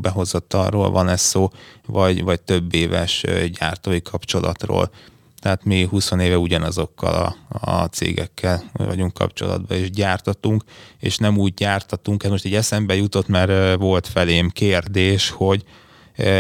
[0.50, 1.50] arról van ez szó,
[1.86, 3.24] vagy, vagy több éves
[3.60, 4.92] gyártói kapcsolatról.
[5.40, 10.64] Tehát mi 20 éve ugyanazokkal a, a cégekkel vagyunk kapcsolatban, és gyártatunk,
[11.00, 15.64] és nem úgy gyártatunk, ez most egy eszembe jutott, mert volt felém kérdés, hogy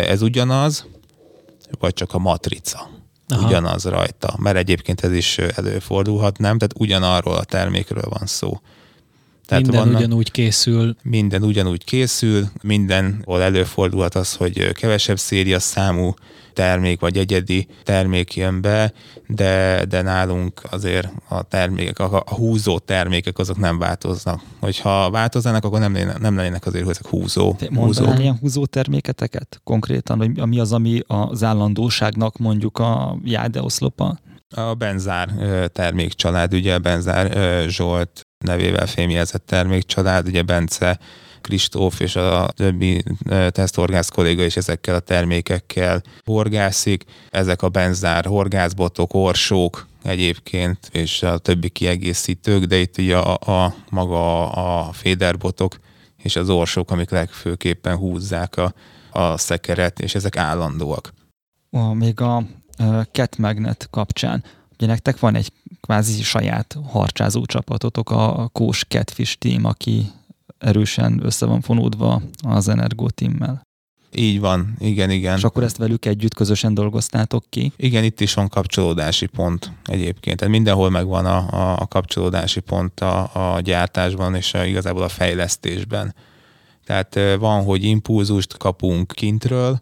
[0.07, 0.85] ez ugyanaz,
[1.79, 2.89] vagy csak a matrica.
[3.27, 3.47] Aha.
[3.47, 6.57] Ugyanaz rajta, mert egyébként ez is előfordulhat, nem?
[6.57, 8.59] Tehát ugyanarról a termékről van szó.
[9.47, 10.95] Tehát minden vannak, ugyanúgy készül.
[11.03, 16.13] Minden ugyanúgy készül, mindenhol előfordulhat az, hogy kevesebb széria számú
[16.57, 18.93] termék vagy egyedi termék jön be,
[19.27, 24.41] de, de nálunk azért a termékek, a, a húzó termékek azok nem változnak.
[24.59, 27.55] Hogyha változnának, akkor nem lennének, nem lennének azért, hogy ezek húzó.
[27.69, 34.19] Mondanál ilyen húzó terméketeket konkrétan, hogy mi az, ami az állandóságnak mondjuk a jádeoszlopa?
[34.55, 35.29] A Benzár
[35.73, 37.29] termékcsalád, ugye a Benzár
[37.69, 40.99] Zsolt nevével fémjelzett termékcsalád, ugye Bence
[41.41, 43.03] Kristóf és a többi
[43.49, 47.03] teszthorgász kolléga is ezekkel a termékekkel horgászik.
[47.29, 53.75] Ezek a benzár horgászbotok, orsók egyébként, és a többi kiegészítők, de itt ugye a, a
[53.89, 55.77] maga a féderbotok
[56.17, 58.73] és az orsók, amik legfőképpen húzzák a,
[59.11, 61.13] a szekeret, és ezek állandóak.
[61.69, 62.43] A, még a
[63.11, 65.51] cat magnet kapcsán, ugye nektek van egy
[65.81, 70.11] kvázi saját harcsázó csapatotok, a Kós Catfish Team, aki
[70.57, 73.65] erősen össze van fonódva az Energo teammel.
[74.15, 75.37] Így van, igen, igen.
[75.37, 77.71] És akkor ezt velük együtt közösen dolgoztátok ki?
[77.75, 80.37] Igen, itt is van kapcsolódási pont egyébként.
[80.37, 86.15] Tehát mindenhol megvan a, a kapcsolódási pont a, a gyártásban és a, igazából a fejlesztésben.
[86.85, 89.81] Tehát van, hogy impulzust kapunk kintről,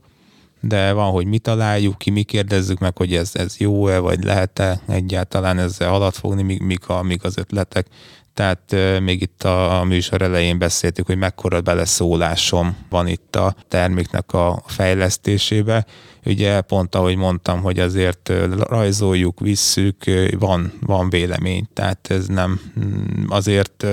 [0.68, 4.80] de van, hogy mi találjuk ki, mi kérdezzük meg, hogy ez, ez jó-e, vagy lehet-e
[4.88, 7.88] egyáltalán ezzel halat fogni, mik, mik, a, mik az ötletek.
[8.34, 14.34] Tehát még itt a, a műsor elején beszéltük, hogy mekkora beleszólásom van itt a terméknek
[14.34, 15.86] a fejlesztésébe.
[16.26, 20.03] Ugye pont ahogy mondtam, hogy azért rajzoljuk, visszük,
[20.39, 23.86] van, van vélemény, tehát ez nem mm, azért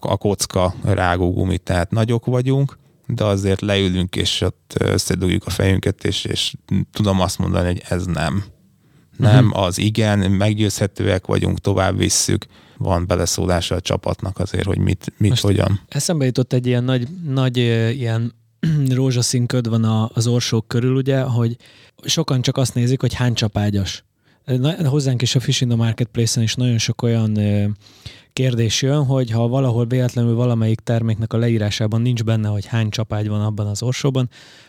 [0.00, 2.76] a kocka rágógumi, tehát nagyok vagyunk,
[3.06, 6.54] de azért leülünk, és ott összedugjuk a fejünket, és, és
[6.92, 8.44] tudom azt mondani, hogy ez nem.
[9.16, 9.62] Nem, uh-huh.
[9.62, 12.46] az igen, meggyőzhetőek vagyunk, tovább visszük,
[12.78, 15.80] van beleszólása a csapatnak azért, hogy mit, mit Most hogyan.
[15.88, 17.56] Eszembe jutott egy ilyen nagy, nagy
[17.96, 18.34] ilyen
[18.88, 21.56] rózsaszín köd van az orsók körül, ugye, hogy
[22.04, 24.04] sokan csak azt nézik, hogy hány csapágyas.
[24.84, 27.38] Hozzánk is a Fish in the Marketplace-en is nagyon sok olyan
[28.36, 33.28] kérdés jön, hogy ha valahol véletlenül valamelyik terméknek a leírásában nincs benne, hogy hány csapágy
[33.28, 34.28] van abban az orsóban,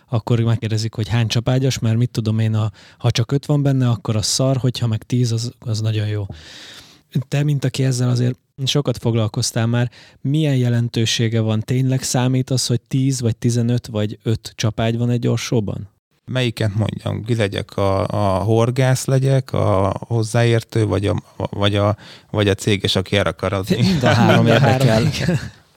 [0.10, 3.90] akkor megkérdezik, hogy hány csapágyas, mert mit tudom én, a, ha csak öt van benne,
[3.90, 6.26] akkor az szar, hogyha meg tíz, az, az nagyon jó.
[7.28, 9.92] Te, mint aki ezzel azért sokat foglalkoztál már,
[10.22, 11.60] milyen jelentősége van?
[11.60, 15.90] Tényleg számít az, hogy 10 vagy 15 vagy 5 csapágy van egy orsóban?
[16.28, 21.98] Melyiket mondjam, ki legyek a, a horgász legyek, a hozzáértő, vagy a, vagy a,
[22.32, 23.76] vagy a céges, aki el akar adni.
[23.76, 25.12] Mind a három érdekel.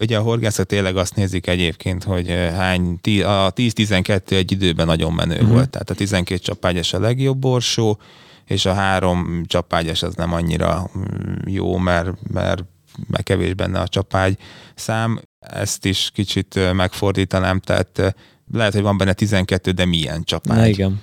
[0.01, 5.34] Ugye a horgászok tényleg azt nézik egyébként, hogy hány, a 10-12 egy időben nagyon menő
[5.34, 5.51] uh-huh.
[5.51, 7.98] volt, tehát a 12 csapágyas a legjobb borsó,
[8.46, 12.64] és a három csapágyas az nem annyira mm, jó, mert, mert,
[13.07, 14.36] mert kevés benne a csapágy
[14.74, 15.20] szám.
[15.38, 18.11] Ezt is kicsit megfordítanám, tehát eh,
[18.53, 20.57] lehet, hogy van benne 12, de milyen csapágy.
[20.59, 21.01] Na igen.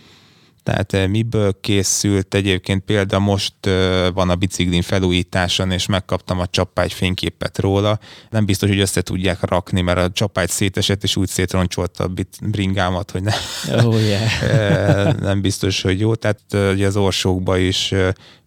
[0.68, 6.48] Tehát eh, miből készült egyébként példa most eh, van a biciklin felújításon, és megkaptam a
[6.48, 8.00] csapágy fényképet róla.
[8.30, 13.12] Nem biztos, hogy össze tudják rakni, mert a csapágy szétesett, és úgy szétroncsolta a bringámat,
[13.12, 13.40] hogy nem,
[13.86, 14.42] oh, yeah.
[14.58, 16.16] Eh, nem biztos, hogy jó.
[16.16, 16.42] Tehát
[16.74, 17.94] ugye az orsókba is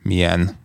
[0.03, 0.57] milyen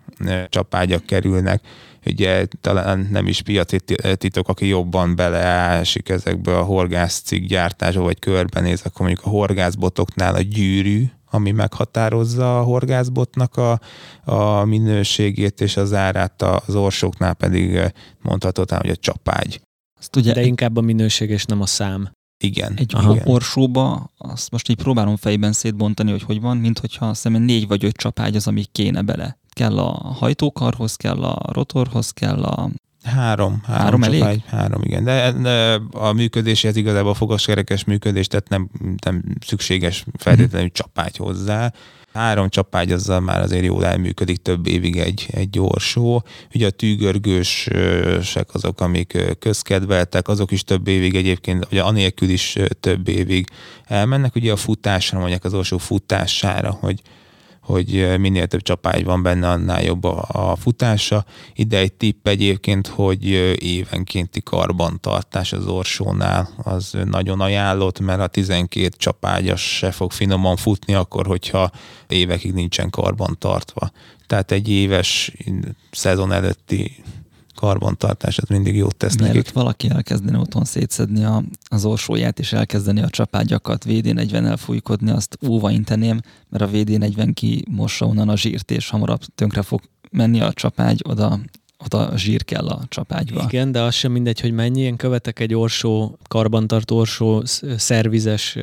[0.50, 1.62] csapágyak kerülnek
[2.06, 3.80] ugye talán nem is piaci
[4.14, 10.42] titok, aki jobban beleásik ezekbe a horgászcikk gyártásba, vagy körbenéz, akkor mondjuk a horgászbotoknál a
[10.42, 13.80] gyűrű, ami meghatározza a horgászbotnak a,
[14.24, 17.80] a minőségét és az árát, az orsóknál pedig
[18.22, 19.62] mondhatod, hogy a csapágy.
[20.00, 22.10] Azt ugye, De inkább a minőség és nem a szám.
[22.44, 22.74] Igen.
[22.76, 23.22] Egy igen.
[23.26, 27.86] orsóba, azt most így próbálom fejben szétbontani, hogy hogy van, mint hogyha azt négy vagy
[27.86, 32.70] öt csapágy az, ami kéne bele kell a hajtókarhoz, kell a rotorhoz, kell a
[33.06, 33.62] Három.
[33.66, 34.22] Három, három elég?
[34.22, 35.04] Egy, három, igen.
[35.04, 38.70] De, de a működéséhez igazából a fogaskerekes működés, tehát nem,
[39.06, 40.72] nem szükséges feltétlenül uh-huh.
[40.72, 41.74] csapágy hozzá.
[42.14, 46.24] Három csapágy azzal már azért jól elműködik több évig egy, egy orsó.
[46.54, 53.08] Ugye a tűgörgősek azok, amik közkedveltek, azok is több évig egyébként, ugye anélkül is több
[53.08, 53.48] évig
[53.86, 54.36] elmennek.
[54.36, 57.02] Ugye a futásra, mondják az orsó futására, hogy
[57.66, 61.26] hogy minél több csapágy van benne, annál jobb a, a futása.
[61.54, 63.26] Ide egy tipp egyébként, hogy
[63.64, 70.94] évenkénti karbantartás az orsónál az nagyon ajánlott, mert a 12 csapágyas se fog finoman futni
[70.94, 71.72] akkor, hogyha
[72.08, 73.92] évekig nincsen karbantartva.
[74.28, 75.32] Tehát egy éves
[75.92, 77.04] szezon előtti
[77.56, 79.54] karbantartás, az mindig jót tesz Mielőtt nekik.
[79.54, 85.72] valaki elkezdeni otthon szétszedni a, az orsóját, és elkezdeni a csapágyakat VD40-el fújkodni, azt óva
[85.72, 89.82] inteném, mert a VD40 kimossa onnan a zsírt, és hamarabb tönkre fog
[90.12, 91.40] menni a csapágy, oda
[91.86, 93.44] oda zsír kell a csapágyba.
[93.44, 94.82] Igen, de az sem mindegy, hogy mennyi.
[94.82, 97.44] Én követek egy orsó, karbantartó orsó
[97.78, 98.56] szervizes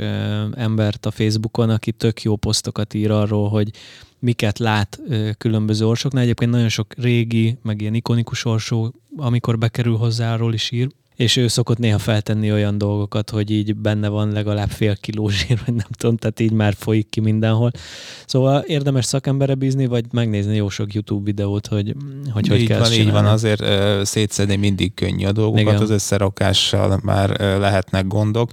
[0.55, 3.71] embert a Facebookon, aki tök jó posztokat ír arról, hogy
[4.23, 5.01] miket lát
[5.39, 6.23] különböző orsoknál.
[6.23, 10.89] Egyébként nagyon sok régi, meg ilyen ikonikus orsó, amikor bekerül hozzá, arról is ír.
[11.17, 15.61] És ő szokott néha feltenni olyan dolgokat, hogy így benne van legalább fél kiló zsír,
[15.67, 17.71] vagy nem tudom, tehát így már folyik ki mindenhol.
[18.27, 21.95] Szóval érdemes szakembere bízni, vagy megnézni jó sok YouTube videót, hogy
[22.33, 25.83] hogy, hogy így kell van, így van, azért uh, szétszedni mindig könnyű a dolgokat, Igen.
[25.83, 28.51] az összerakással már uh, lehetnek gondok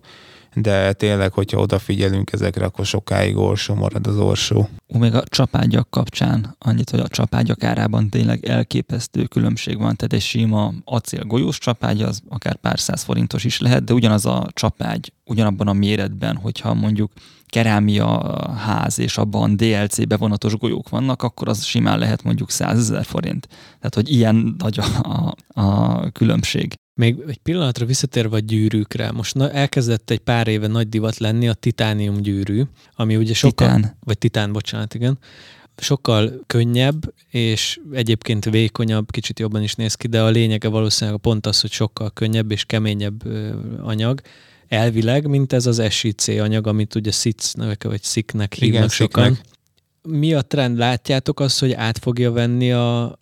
[0.54, 4.70] de tényleg, hogyha odafigyelünk ezekre, akkor sokáig orsó marad az orsó.
[4.96, 10.14] Ó, még a csapágyak kapcsán annyit, hogy a csapágyak árában tényleg elképesztő különbség van, tehát
[10.14, 14.48] egy sima acél golyós csapágy az akár pár száz forintos is lehet, de ugyanaz a
[14.54, 17.12] csapágy ugyanabban a méretben, hogyha mondjuk
[17.46, 23.06] kerámia ház, és abban DLC bevonatos golyók vannak, akkor az simán lehet mondjuk 100 ezer
[23.06, 23.48] forint.
[23.50, 26.74] Tehát, hogy ilyen nagy a, a, különbség.
[27.00, 31.48] Még egy pillanatra visszatérve a gyűrűkre, most na, elkezdett egy pár éve nagy divat lenni
[31.48, 32.62] a titánium gyűrű,
[32.96, 33.76] ami ugye sokkal...
[33.76, 33.98] Titán.
[34.00, 35.20] Vagy titán, bocsánat, igen.
[35.78, 41.46] Sokkal könnyebb, és egyébként vékonyabb, kicsit jobban is néz ki, de a lényege valószínűleg pont
[41.46, 43.24] az, hogy sokkal könnyebb és keményebb
[43.82, 44.22] anyag,
[44.68, 49.40] elvileg, mint ez az SIC anyag, amit ugye SIC nevek, vagy SIC-nek hívnak Igen, sokan.
[50.02, 50.78] Mi a trend?
[50.78, 53.18] Látjátok azt, hogy át fogja venni a,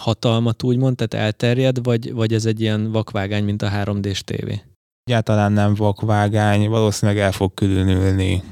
[0.00, 4.62] hatalmat úgymond, tehát elterjed, vagy, vagy ez egy ilyen vakvágány, mint a 3D-s tévé?
[5.04, 8.42] Egyáltalán nem vakvágány, valószínűleg el fog különülni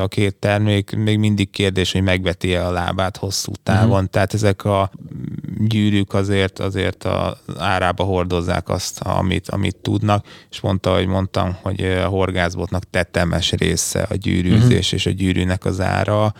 [0.00, 0.96] a két termék.
[0.96, 3.90] Még mindig kérdés, hogy megveti-e a lábát hosszú távon.
[3.90, 4.08] Uh-huh.
[4.08, 4.90] Tehát ezek a
[5.58, 11.84] gyűrűk azért, azért a árába hordozzák azt, amit, amit tudnak, és mondta, hogy mondtam, hogy
[11.84, 14.92] a horgászbotnak tetemes része a gyűrűzés uh-huh.
[14.92, 16.34] és a gyűrűnek az ára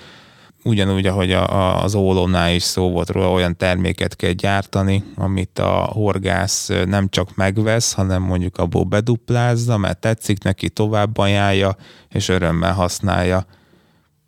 [0.67, 5.59] ugyanúgy, ahogy a, a, az ólónál is szó volt róla, olyan terméket kell gyártani, amit
[5.59, 11.77] a horgász nem csak megvesz, hanem mondjuk abból beduplázza, mert tetszik neki, tovább ajánlja,
[12.09, 13.47] és örömmel használja.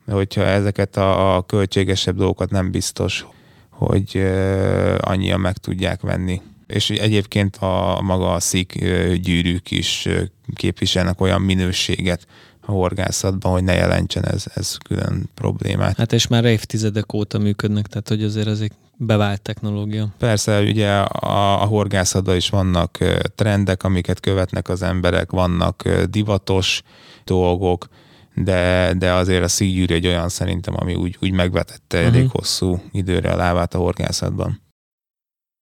[0.06, 3.26] Hogyha ezeket a, a költségesebb dolgokat nem biztos,
[3.70, 6.40] hogy uh, annyian meg tudják venni.
[6.66, 8.84] És egyébként a maga a szik
[9.22, 10.08] gyűrűk is
[10.54, 12.26] képviselnek olyan minőséget,
[12.68, 15.96] a horgászatban, hogy ne jelentsen ez, ez külön problémát.
[15.96, 20.08] Hát és már évtizedek óta működnek, tehát hogy azért ez egy bevált technológia.
[20.18, 22.98] Persze, ugye a, a horgászatban is vannak
[23.34, 26.82] trendek, amiket követnek az emberek, vannak divatos
[27.24, 27.88] dolgok,
[28.34, 32.14] de, de azért a szígyűrű egy olyan szerintem, ami úgy, úgy megvetette uh-huh.
[32.14, 34.60] elég hosszú időre a lábát a horgászatban.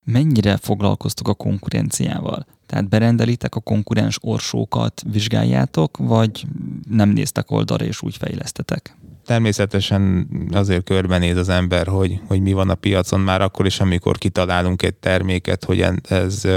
[0.05, 2.45] Mennyire foglalkoztok a konkurenciával?
[2.67, 6.45] Tehát berendelitek a konkurens orsókat, vizsgáljátok, vagy
[6.89, 8.95] nem néztek oldalra és úgy fejlesztetek?
[9.25, 14.17] Természetesen azért körbenéz az ember, hogy, hogy mi van a piacon már akkor is, amikor
[14.17, 16.47] kitalálunk egy terméket, hogy ez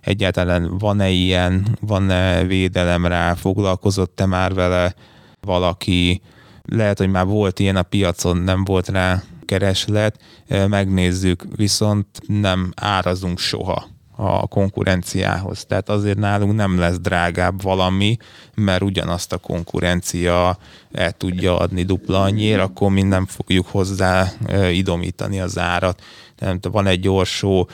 [0.00, 4.94] egyáltalán van-e ilyen, van-e védelem rá, foglalkozott-e már vele
[5.40, 6.20] valaki,
[6.62, 10.20] lehet, hogy már volt ilyen a piacon, nem volt rá kereslet,
[10.68, 15.64] megnézzük, viszont nem árazunk soha a konkurenciához.
[15.64, 18.16] Tehát azért nálunk nem lesz drágább valami,
[18.54, 20.58] mert ugyanazt a konkurencia
[20.92, 24.32] el tudja adni dupla annyira, akkor mi nem fogjuk hozzá
[24.72, 26.02] idomítani az árat.
[26.38, 27.68] Nem tudom, van egy orsó,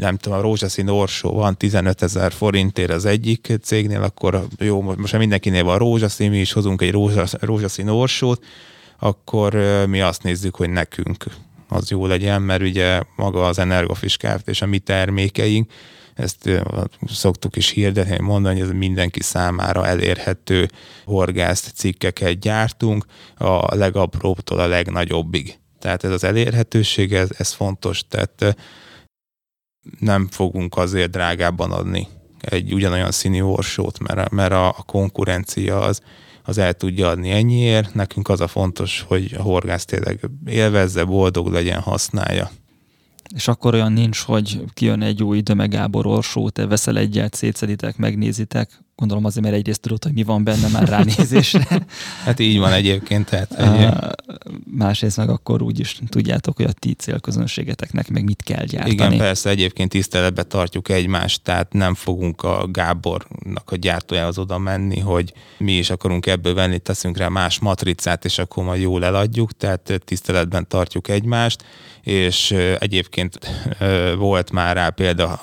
[0.00, 5.18] nem tudom, a rózsaszín orsó van 15 ezer forintért az egyik cégnél, akkor jó, most
[5.18, 6.96] mindenkinél van rózsaszín, mi is hozunk egy
[7.40, 8.44] rózsaszín orsót,
[8.98, 9.54] akkor
[9.88, 11.24] mi azt nézzük, hogy nekünk
[11.68, 14.48] az jó legyen, mert ugye maga az Energofis Kft.
[14.48, 15.70] és a mi termékeink,
[16.14, 16.50] ezt
[17.06, 20.68] szoktuk is hirdetni, mondani, hogy ez mindenki számára elérhető
[21.04, 23.04] horgászt cikkeket gyártunk,
[23.36, 25.58] a legapróbbtól a legnagyobbig.
[25.78, 28.56] Tehát ez az elérhetőség, ez, ez fontos, tehát
[29.98, 32.08] nem fogunk azért drágábban adni
[32.44, 36.00] egy ugyanolyan színű orsót, mert, mert a, a konkurencia az
[36.46, 37.94] az el tudja adni ennyiért.
[37.94, 42.50] Nekünk az a fontos, hogy a horgász tényleg élvezze, boldog legyen, használja.
[43.34, 47.96] És akkor olyan nincs, hogy kijön egy új Döme Gábor orsó, te veszel egyet, szétszeditek,
[47.96, 48.83] megnézitek.
[48.96, 51.86] Gondolom azért, mert egyrészt tudod, hogy mi van benne már ránézésre.
[52.24, 53.28] hát így van egyébként.
[53.28, 53.84] Tehát egy...
[53.84, 54.10] Uh,
[54.76, 58.92] másrészt meg akkor úgy is tudjátok, hogy a ti célközönségeteknek meg mit kell gyártani.
[58.92, 64.98] Igen, persze, egyébként tiszteletbe tartjuk egymást, tehát nem fogunk a Gábornak a gyártójához oda menni,
[64.98, 69.52] hogy mi is akarunk ebből venni, teszünk rá más matricát, és akkor majd jól eladjuk,
[69.52, 71.64] tehát tiszteletben tartjuk egymást,
[72.02, 73.38] és egyébként
[74.16, 75.40] volt már rá példa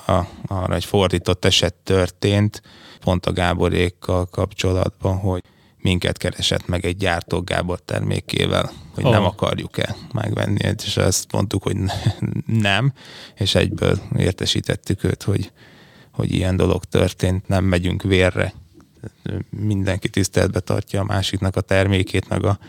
[0.47, 2.61] arra, egy fordított eset történt,
[3.03, 5.41] pont a Gáborékkal kapcsolatban, hogy
[5.81, 9.11] minket keresett meg egy gyártó Gábor termékével, hogy oh.
[9.11, 11.77] nem akarjuk-e megvenni, és azt mondtuk, hogy
[12.45, 12.93] nem,
[13.35, 15.51] és egyből értesítettük őt, hogy,
[16.11, 18.53] hogy ilyen dolog történt, nem megyünk vérre.
[19.49, 22.59] Mindenki tiszteletbe tartja a másiknak a termékét, meg a,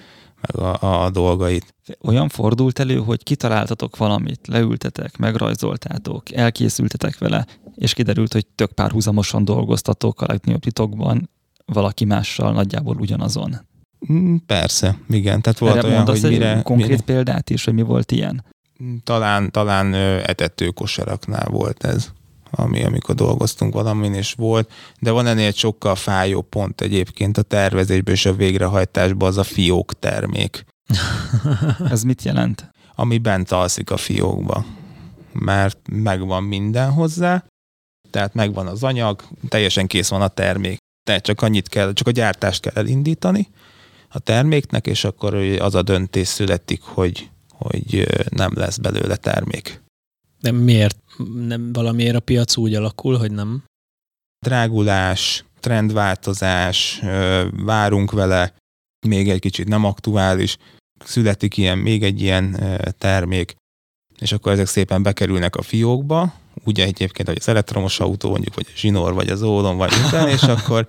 [0.40, 1.74] meg a, a dolgait.
[2.00, 7.46] Olyan fordult elő, hogy kitaláltatok valamit, leültetek, megrajzoltátok, elkészültetek vele,
[7.82, 11.30] és kiderült, hogy tök párhuzamosan dolgoztatok a legnagyobb titokban
[11.64, 13.60] valaki mással nagyjából ugyanazon.
[14.12, 15.42] Mm, persze, igen.
[15.42, 16.60] Tehát volt Erre olyan, hogy mire...
[16.62, 17.02] konkrét mire...
[17.02, 18.44] példát is, hogy mi volt ilyen?
[19.04, 22.08] Talán, talán etető kosaraknál volt ez,
[22.50, 27.42] ami, amikor dolgoztunk valamin, és volt, de van ennél egy sokkal fájó pont egyébként a
[27.42, 30.64] tervezésben és a végrehajtásban, az a fiók termék.
[31.90, 32.70] ez mit jelent?
[32.94, 34.64] Ami bent alszik a fiókba,
[35.32, 37.44] mert megvan minden hozzá,
[38.12, 40.78] tehát megvan az anyag, teljesen kész van a termék.
[41.04, 43.48] Tehát csak annyit kell, csak a gyártást kell elindítani
[44.08, 49.82] a terméknek, és akkor az a döntés születik, hogy, hogy nem lesz belőle termék.
[50.40, 50.98] De miért?
[51.46, 53.62] Nem valamiért a piac úgy alakul, hogy nem?
[54.46, 57.02] Drágulás, trendváltozás,
[57.50, 58.54] várunk vele,
[59.06, 60.56] még egy kicsit nem aktuális,
[61.04, 62.56] születik ilyen, még egy ilyen
[62.98, 63.54] termék,
[64.18, 66.34] és akkor ezek szépen bekerülnek a fiókba,
[66.64, 70.28] ugye egyébként, hogy az elektromos autó mondjuk, vagy a zsinór, vagy az ólom, vagy minden,
[70.28, 70.86] és akkor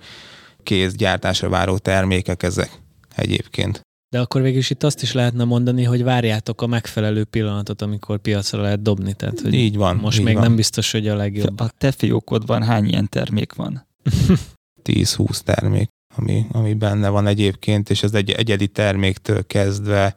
[0.62, 2.70] kész gyártásra váró termékek ezek
[3.16, 3.80] egyébként.
[4.08, 8.18] De akkor végül is itt azt is lehetne mondani, hogy várjátok a megfelelő pillanatot, amikor
[8.18, 9.14] piacra lehet dobni.
[9.14, 9.96] Tehát, hogy így van.
[9.96, 10.42] Most így még van.
[10.42, 11.60] nem biztos, hogy a legjobb.
[11.60, 13.86] A te fiókodban hány ilyen termék van?
[14.84, 20.14] 10-20 termék, ami, ami benne van egyébként, és ez egy egyedi terméktől kezdve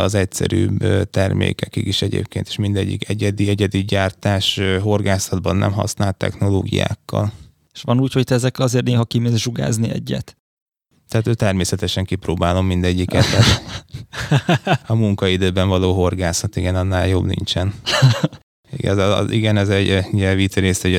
[0.00, 7.32] az egyszerűbb termékekig is egyébként, és mindegyik egyedi, egyedi gyártás horgászatban nem használt technológiákkal.
[7.72, 10.36] És van úgy, hogy te ezekkel azért néha kimész zsugázni egyet?
[11.08, 13.24] Tehát ő természetesen kipróbálom mindegyiket.
[14.86, 17.74] a munkaidőben való horgászat, igen, annál jobb nincsen.
[18.76, 20.94] Igen, az, az, igen ez egy ugye, vicc részt, hogy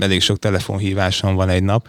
[0.00, 1.88] elég sok telefonhívásom van egy nap,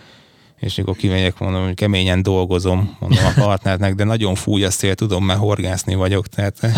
[0.61, 4.95] és mikor kimegyek, mondom, hogy keményen dolgozom, mondom a partnernek, de nagyon fúj a szél,
[4.95, 6.59] tudom, mert horgászni vagyok, tehát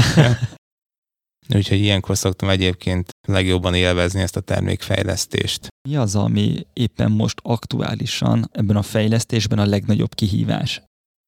[1.56, 5.68] Úgyhogy ilyenkor szoktam egyébként legjobban élvezni ezt a termékfejlesztést.
[5.90, 10.82] Mi az, ami éppen most aktuálisan ebben a fejlesztésben a legnagyobb kihívás?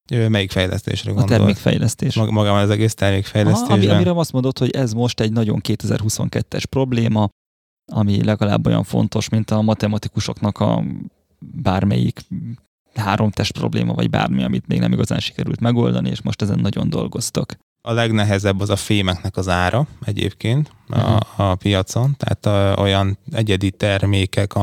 [0.10, 1.32] Melyik fejlesztésre gondolsz?
[1.32, 2.16] A termékfejlesztés.
[2.16, 3.78] Mag- magában az egész termékfejlesztésben?
[3.78, 7.30] Ami, amire azt mondod, hogy ez most egy nagyon 2022-es probléma,
[7.92, 10.84] ami legalább olyan fontos, mint a matematikusoknak a
[11.40, 12.20] bármelyik
[12.96, 16.90] három test probléma, vagy bármi, amit még nem igazán sikerült megoldani, és most ezen nagyon
[16.90, 17.54] dolgoztok.
[17.82, 21.50] A legnehezebb az a fémeknek az ára egyébként a, uh-huh.
[21.50, 24.56] a piacon, tehát a, olyan egyedi termékek,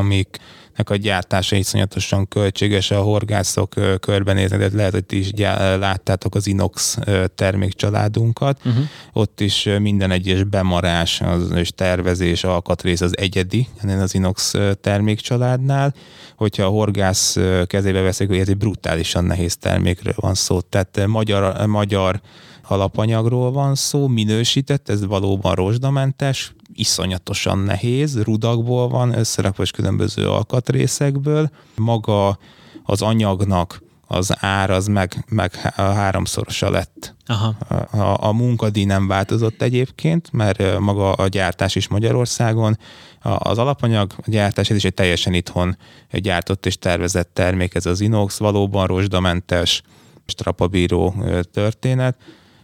[0.72, 6.34] amiknek a gyártása iszonyatosan költséges, a horgászok körbenézni, de lehet, hogy ti is gyá, láttátok
[6.34, 6.98] az Inox
[7.34, 8.60] termékcsaládunkat.
[8.64, 8.84] Uh-huh.
[9.12, 13.66] Ott is minden egyes bemarás az, és tervezés, alkatrész az egyedi
[14.00, 15.94] az Inox termékcsaládnál.
[16.36, 20.60] Hogyha a horgász kezébe veszik, hogy ez egy brutálisan nehéz termékről van szó.
[20.60, 22.20] Tehát magyar, magyar
[22.62, 31.50] alapanyagról van szó, minősített, ez valóban rozsdamentes, iszonyatosan nehéz, rudakból van összerakva és különböző alkatrészekből.
[31.76, 32.38] Maga
[32.84, 37.14] az anyagnak az ár az meg, meg háromszorosa lett.
[37.26, 37.54] Aha.
[37.90, 42.78] A, a munkadíj nem változott egyébként, mert maga a gyártás is Magyarországon.
[43.22, 45.76] Az alapanyag gyártás ez is egy teljesen itthon
[46.10, 49.82] gyártott és tervezett termék, ez az inox, valóban rozsdamentes,
[50.26, 51.14] strapabíró
[51.52, 52.16] történet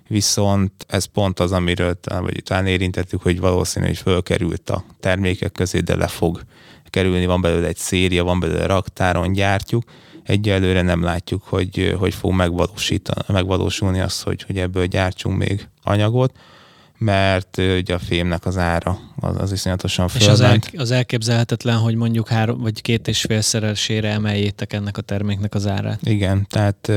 [0.09, 5.81] viszont ez pont az, amiről vagy talán érintettük, hogy valószínű, hogy fölkerült a termékek közé,
[5.81, 6.43] de le fog
[6.85, 9.83] kerülni, van belőle egy széria, van belőle raktáron, gyártjuk.
[10.25, 16.33] Egyelőre nem látjuk, hogy, hogy fog megvalósítani, megvalósulni az, hogy, hogy ebből gyártsunk még anyagot,
[16.99, 20.71] mert ugye a fémnek az ára az, az iszonyatosan És az, el, fölment.
[20.77, 26.01] az elképzelhetetlen, hogy mondjuk három vagy két és félszeresére emeljétek ennek a terméknek az árát.
[26.03, 26.89] Igen, tehát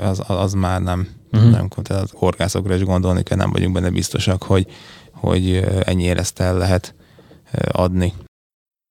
[0.00, 1.50] az, az már nem, uh-huh.
[1.50, 4.66] nem tehát az horgászokra is gondolni kell, nem vagyunk benne biztosak, hogy,
[5.12, 6.94] hogy ennyire ezt el lehet
[7.72, 8.12] adni.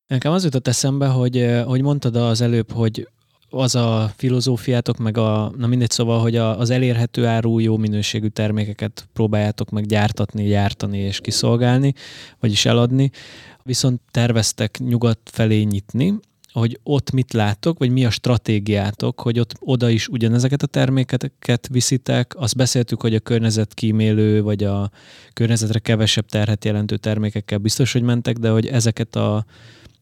[0.08, 3.08] Nekem az jutott eszembe, hogy, hogy mondtad az előbb, hogy
[3.50, 8.28] az a filozófiátok, meg a, na mindegy, szóval, hogy a, az elérhető áru jó minőségű
[8.28, 11.94] termékeket próbáljátok meg gyártatni, gyártani és kiszolgálni,
[12.40, 13.12] vagyis eladni,
[13.64, 16.20] viszont terveztek nyugat felé nyitni,
[16.52, 21.68] hogy ott mit látok, vagy mi a stratégiátok, hogy ott oda is ugyanezeket a termékeket
[21.72, 22.34] viszitek.
[22.38, 24.92] Azt beszéltük, hogy a környezetkímélő, vagy a
[25.34, 29.46] környezetre kevesebb terhet jelentő termékekkel biztos, hogy mentek, de hogy ezeket a,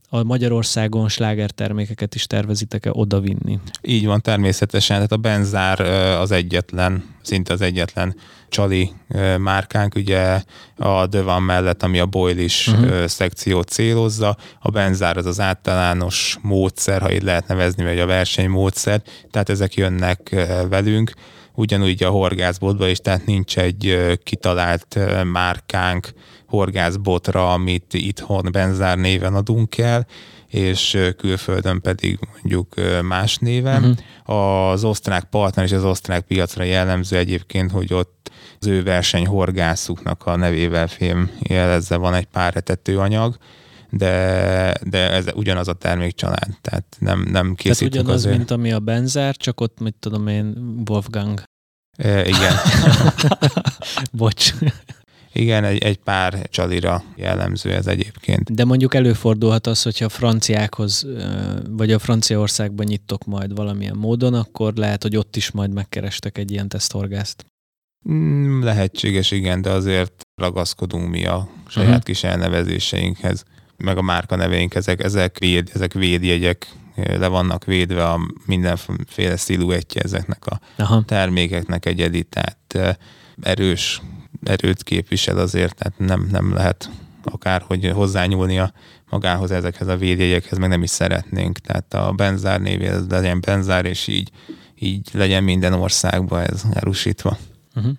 [0.10, 3.60] a Magyarországon slágertermékeket is tervezitek-e odavinni?
[3.82, 4.96] Így van, természetesen.
[4.96, 5.82] Tehát a benzár
[6.20, 8.16] az egyetlen, szinte az egyetlen
[8.50, 8.92] csali
[9.38, 10.42] márkánk, ugye
[10.78, 12.84] a Dövan mellett, ami a boilish Mhm.
[12.84, 13.06] uh-huh.
[13.06, 14.38] szekciót célozza.
[14.60, 19.02] A benzár az az általános módszer, ha így lehet nevezni, vagy a versenymódszer,
[19.32, 20.36] tehát ezek jönnek
[20.70, 21.12] velünk
[21.54, 25.00] ugyanúgy a horgászbotba is, tehát nincs egy kitalált
[25.32, 26.14] márkánk
[26.48, 30.08] horgászbotra, amit itthon benzár néven adunk el,
[30.48, 33.84] és külföldön pedig mondjuk más néven.
[34.26, 34.72] Uh-huh.
[34.72, 40.36] Az osztrák partner és az osztrák piacra jellemző egyébként, hogy ott az ő versenyhorgászuknak a
[40.36, 43.38] nevével fém jelezze van egy pár etetőanyag,
[43.90, 48.38] de, de ez ugyanaz a termékcsalád, tehát nem, nem Tehát készítünk ugyanaz, azért.
[48.38, 50.56] mint ami a benzár, csak ott, mit tudom én,
[50.90, 51.44] Wolfgang.
[51.98, 52.56] E, igen,
[54.12, 54.54] Bocs.
[55.38, 58.54] Igen egy, egy pár csalira jellemző ez egyébként.
[58.54, 61.08] De mondjuk előfordulhat az, hogyha a franciákhoz,
[61.70, 66.52] vagy a Franciaországban nyittok majd valamilyen módon, akkor lehet, hogy ott is majd megkerestek egy
[66.52, 67.46] ilyen teszthorgászt.
[68.10, 72.04] Mm, Lehetséges, igen, de azért ragaszkodunk mi a saját Mhm.
[72.04, 73.44] kis elnevezéseinkhez,
[73.78, 80.02] meg a márka neveink, ezek, ezek, véd, ezek védjegyek, le vannak védve a mindenféle sziluettje
[80.02, 81.04] ezeknek a Aha.
[81.06, 82.94] termékeknek egyedi, tehát eh,
[83.42, 84.02] erős
[84.44, 86.90] erőt képvisel azért, tehát nem, nem lehet
[87.24, 88.74] akárhogy hozzányúlni a
[89.10, 91.58] magához ezekhez a védjegyekhez, meg nem is szeretnénk.
[91.58, 94.32] Tehát a benzár névéhez legyen benzár, és így,
[94.80, 97.38] így legyen minden országban ez erősítve.
[97.76, 97.94] Uh-huh.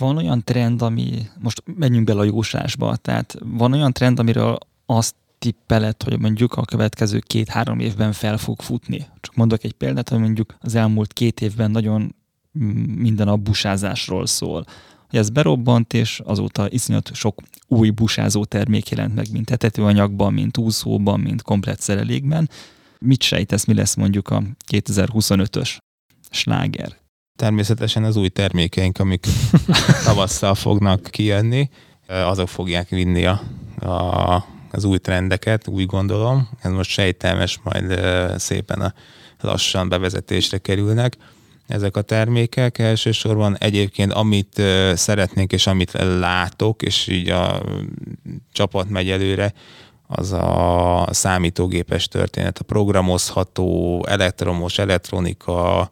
[0.00, 5.14] Van olyan trend, ami, most menjünk bele a jósásba, tehát van olyan trend, amiről azt
[5.38, 9.06] tippeled, hogy mondjuk a következő két-három évben fel fog futni.
[9.20, 12.14] Csak mondok egy példát, hogy mondjuk az elmúlt két évben nagyon
[12.96, 14.64] minden a busázásról szól.
[15.10, 20.58] Hogy ez berobbant, és azóta iszonyat sok új busázó termék jelent meg, mint etetőanyagban, mint
[20.58, 22.50] úszóban, mint komplett szerelékben.
[22.98, 24.42] Mit sejtesz, mi lesz mondjuk a
[24.72, 25.76] 2025-ös
[26.30, 26.96] sláger?
[27.38, 29.26] Természetesen az új termékeink, amik
[30.04, 31.70] tavasszal fognak kijönni,
[32.06, 33.40] azok fogják vinni a,
[33.80, 36.48] a, az új trendeket, úgy gondolom.
[36.62, 38.00] Ez most sejtelmes, majd
[38.38, 38.94] szépen a
[39.40, 41.16] lassan bevezetésre kerülnek
[41.70, 42.78] ezek a termékek.
[42.78, 44.62] Elsősorban egyébként, amit
[44.94, 47.62] szeretnénk, és amit látok, és így a
[48.52, 49.52] csapat megy előre,
[50.06, 55.90] az a számítógépes történet, a programozható, elektromos, elektronika,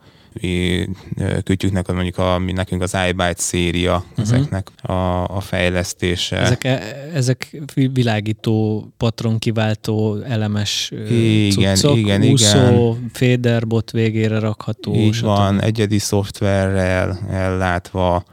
[1.45, 4.24] kütyüknek, az mondjuk a, mi nekünk az iByte széria, uh-huh.
[4.24, 6.36] ezeknek a, a fejlesztése.
[6.36, 7.62] Ezek, e- ezek
[7.93, 14.95] világító, patron kiváltó, elemes Igen, cuccok, igen, úszó, féderbot végére rakható.
[14.95, 15.24] Így stb.
[15.24, 18.24] van, egyedi szoftverrel ellátva.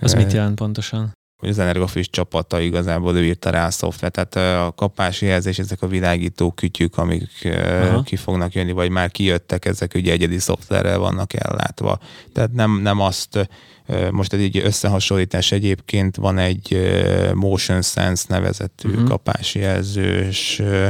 [0.00, 1.12] Az mit jelent pontosan?
[1.44, 4.12] Hogy az Energofis csapata igazából ő írta rá a szoftvert.
[4.12, 7.48] Tehát a kapási jelzés, ezek a világító kütyük, amik
[7.82, 8.02] Aha.
[8.02, 11.98] Ki fognak jönni, vagy már kijöttek, ezek ugye egyedi szoftverrel vannak ellátva.
[12.32, 13.48] Tehát nem, nem azt,
[14.10, 16.92] most egy összehasonlítás egyébként van egy
[17.34, 18.96] Motion Sense nevezetű Mhm.
[18.96, 19.08] uh-huh.
[19.10, 20.86] kapási jelzős ö, ö,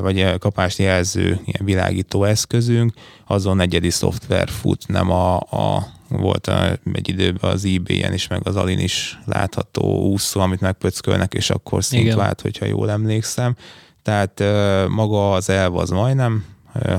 [0.00, 2.92] vagy ö, kapási jelző ilyen világító eszközünk,
[3.26, 8.40] azon egyedi szoftver fut, nem a, a volt a, egy időben az eBay-en is, meg
[8.44, 12.16] az Alin is látható úszó, amit megpöckölnek, és akkor szint Igen.
[12.16, 13.56] vált, hogyha jól emlékszem.
[14.02, 14.42] Tehát
[14.88, 16.44] maga az elv az majdnem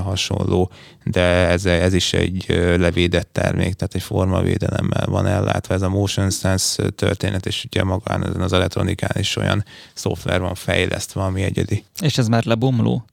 [0.02, 0.70] hasonló,
[1.04, 2.44] de ez, ez is egy
[2.76, 8.26] levédett termék, tehát egy formavédelemmel van ellátva ez a Motion Sense történet, és ugye magán
[8.26, 9.64] ezen az elektronikán is olyan
[9.94, 11.84] szoftver van fejlesztve, ami egyedi.
[12.00, 13.04] És ez már lebomló?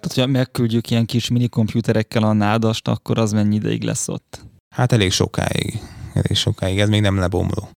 [0.00, 4.44] Tehát, hogyha megküldjük ilyen kis minikomputerekkel a nádast, akkor az mennyi ideig lesz ott?
[4.74, 5.80] Hát elég sokáig.
[6.14, 6.80] Elég sokáig.
[6.80, 7.68] Ez még nem lebomló.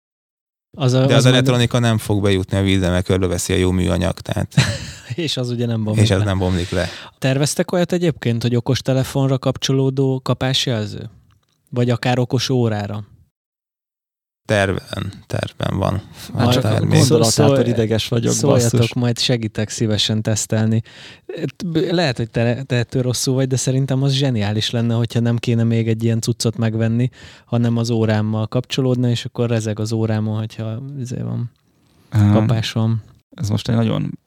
[0.77, 3.71] Az a, De az majd- elektronika nem fog bejutni a vízbe, mert körbeveszi a jó
[3.71, 4.53] műanyag, tehát,
[5.15, 6.23] És az ugye nem bomlik és le.
[6.23, 6.87] nem bomlik le.
[7.19, 11.09] Terveztek olyat egyébként, hogy okostelefonra kapcsolódó kapásjelző?
[11.69, 13.03] Vagy akár okos órára?
[14.49, 15.93] Terven, terven van.
[16.33, 16.99] Már Majd csak a termék.
[16.99, 18.93] gondolatától Szól- ideges vagyok, Szóljatok, basszus.
[18.93, 20.81] majd segítek szívesen tesztelni.
[21.89, 25.63] Lehet, hogy te, te ettől rosszul vagy, de szerintem az zseniális lenne, hogyha nem kéne
[25.63, 27.09] még egy ilyen cuccot megvenni,
[27.45, 31.51] hanem az órámmal kapcsolódna, és akkor rezeg az órámon, hogyha izé van,
[32.09, 33.01] Á, kapás van.
[33.35, 34.19] Ez most egy nagyon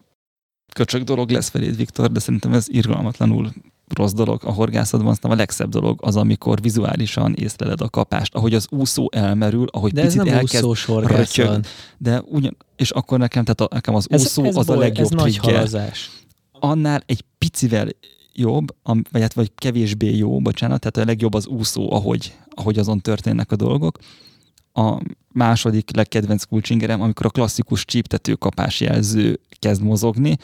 [0.75, 3.53] köcsög dolog lesz feléd, Viktor, de szerintem ez irgalmatlanul
[3.95, 4.41] rossz dolog.
[4.45, 9.09] A horgászatban aztán a legszebb dolog az, amikor vizuálisan észleled a kapást, ahogy az úszó
[9.13, 11.61] elmerül, ahogy De ez picit nem elkezd, úszós rötyög.
[11.99, 14.83] de ugyan, és akkor nekem, tehát a, nekem az Ez, úszó ez, az a boly-
[14.85, 15.53] legjobb ez nagy trükkje.
[15.55, 16.11] halazás.
[16.53, 17.89] annál egy picivel
[18.35, 23.01] jobb, vagy, hát, vagy kevésbé jó, bocsánat, tehát a legjobb az úszó, ahogy, ahogy azon
[23.01, 23.99] történnek a dolgok.
[24.73, 25.01] A
[25.33, 30.37] második legkedvenc kulcsingerem, amikor a klasszikus csíptető kapás jelző kezd mozogni,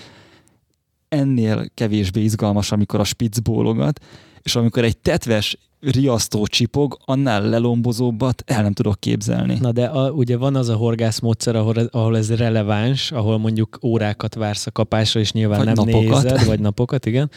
[1.08, 4.00] ennél kevésbé izgalmas, amikor a spitz bólogat,
[4.42, 9.58] és amikor egy tetves riasztó csipog, annál lelombozóbbat el nem tudok képzelni.
[9.60, 14.34] Na de a, ugye van az a horgászmódszer, ahol, ahol ez releváns, ahol mondjuk órákat
[14.34, 16.22] vársz a kapásra, és nyilván Vagy nem napokat.
[16.22, 17.30] nézed, vagy napokat, igen.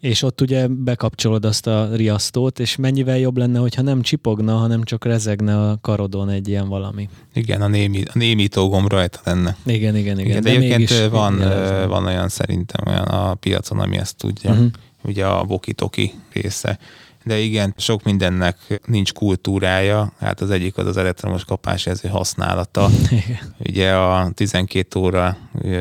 [0.00, 4.82] És ott ugye bekapcsolod azt a riasztót, és mennyivel jobb lenne, hogyha nem csipogna, hanem
[4.82, 7.08] csak rezegne a karodon egy ilyen valami.
[7.34, 9.56] Igen, a, némi, a némító gomb rajta lenne.
[9.66, 10.30] Igen, igen, igen.
[10.30, 11.38] Igen, de, egyébként mégis van,
[11.88, 14.52] van olyan szerintem olyan a piacon, ami ezt tudja.
[14.52, 14.64] Mhm.
[15.06, 16.78] Ugye a Boki-Toki része.
[17.24, 20.12] De igen, sok mindennek nincs kultúrája.
[20.18, 22.88] Hát az egyik az az elektromos kapásjelző használata.
[23.10, 23.54] Igen.
[23.58, 25.36] Ugye a 12 óra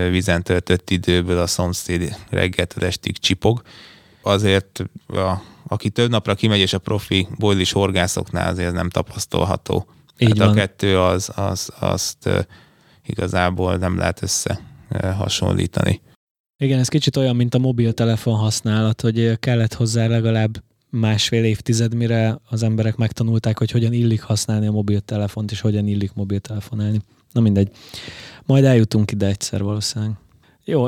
[0.09, 3.61] vízen töltött időből a szomszéd reggeltől estig csipog.
[4.21, 5.33] Azért, a,
[5.67, 9.87] aki több napra kimegy, és a profi bojlis horgászoknál azért nem tapasztalható.
[10.17, 10.55] Így hát a van.
[10.55, 12.29] kettő az, az, azt
[13.05, 16.01] igazából nem lehet össze ö, hasonlítani.
[16.57, 22.39] Igen, ez kicsit olyan, mint a mobiltelefon használat, hogy kellett hozzá legalább másfél évtized, mire
[22.49, 27.01] az emberek megtanulták, hogy hogyan illik használni a mobiltelefont, és hogyan illik mobiltelefonálni.
[27.31, 27.71] Na mindegy.
[28.45, 30.13] Majd eljutunk ide egyszer valószínűleg.
[30.63, 30.87] Jó,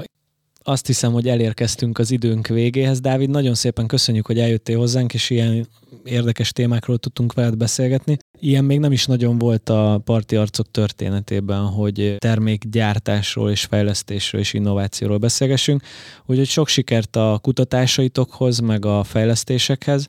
[0.64, 3.00] azt hiszem, hogy elérkeztünk az időnk végéhez.
[3.00, 5.68] Dávid, nagyon szépen köszönjük, hogy eljöttél hozzánk, és ilyen
[6.04, 8.18] érdekes témákról tudtunk veled beszélgetni.
[8.40, 14.54] Ilyen még nem is nagyon volt a parti arcok történetében, hogy termékgyártásról és fejlesztésről és
[14.54, 15.84] innovációról beszélgessünk.
[16.26, 20.08] Úgyhogy sok sikert a kutatásaitokhoz, meg a fejlesztésekhez,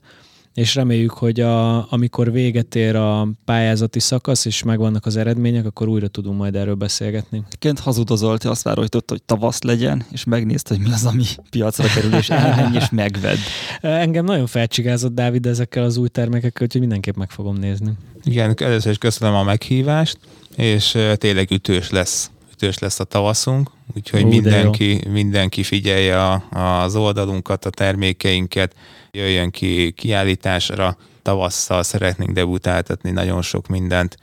[0.59, 5.87] és reméljük, hogy a, amikor véget ér a pályázati szakasz, és megvannak az eredmények, akkor
[5.87, 7.43] újra tudunk majd erről beszélgetni.
[7.47, 11.87] Egyébként hazudozol, te azt várod, hogy tavasz legyen, és megnézd, hogy mi az, ami piacra
[11.87, 13.37] kerül, és elmenj és megvedd.
[13.81, 17.91] Engem nagyon felcsigázott Dávid ezekkel az új termékekkel, úgyhogy mindenképp meg fogom nézni.
[18.23, 20.17] Igen, először is köszönöm a meghívást,
[20.55, 26.43] és tényleg ütős lesz ütős lesz a tavaszunk, úgyhogy Ú, de mindenki, mindenki figyelje a,
[26.83, 28.75] az oldalunkat, a termékeinket,
[29.11, 34.17] jöjjön ki kiállításra, tavasszal szeretnénk debutáltatni nagyon sok mindent,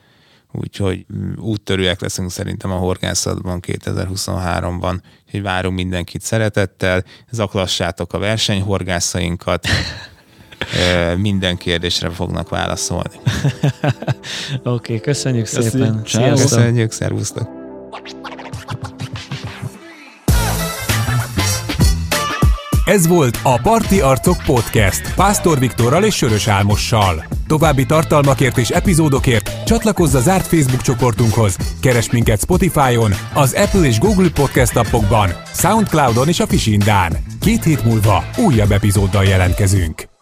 [0.53, 9.67] úgyhogy mm, úttörőek leszünk szerintem a horgászatban 2023-ban, úgyhogy várunk mindenkit szeretettel, zaklassátok a versenyhorgászainkat,
[11.17, 13.17] minden kérdésre fognak válaszolni.
[13.23, 15.69] Oké, okay, köszönjük Köszi.
[15.69, 16.05] szépen.
[16.05, 16.37] Ciao.
[16.37, 16.59] Sziasztok.
[16.59, 17.49] Köszönjük, szervusztok!
[22.87, 27.25] Ez volt a Parti Arcok Podcast Pásztor Viktorral és Sörös Álmossal.
[27.47, 33.99] További tartalmakért és epizódokért csatlakozz a zárt Facebook csoportunkhoz, keres minket Spotify-on, az Apple és
[33.99, 37.17] Google Podcast appokban, Soundcloud-on és a Fisindán.
[37.41, 40.16] Két hét múlva újabb epizóddal jelentkezünk.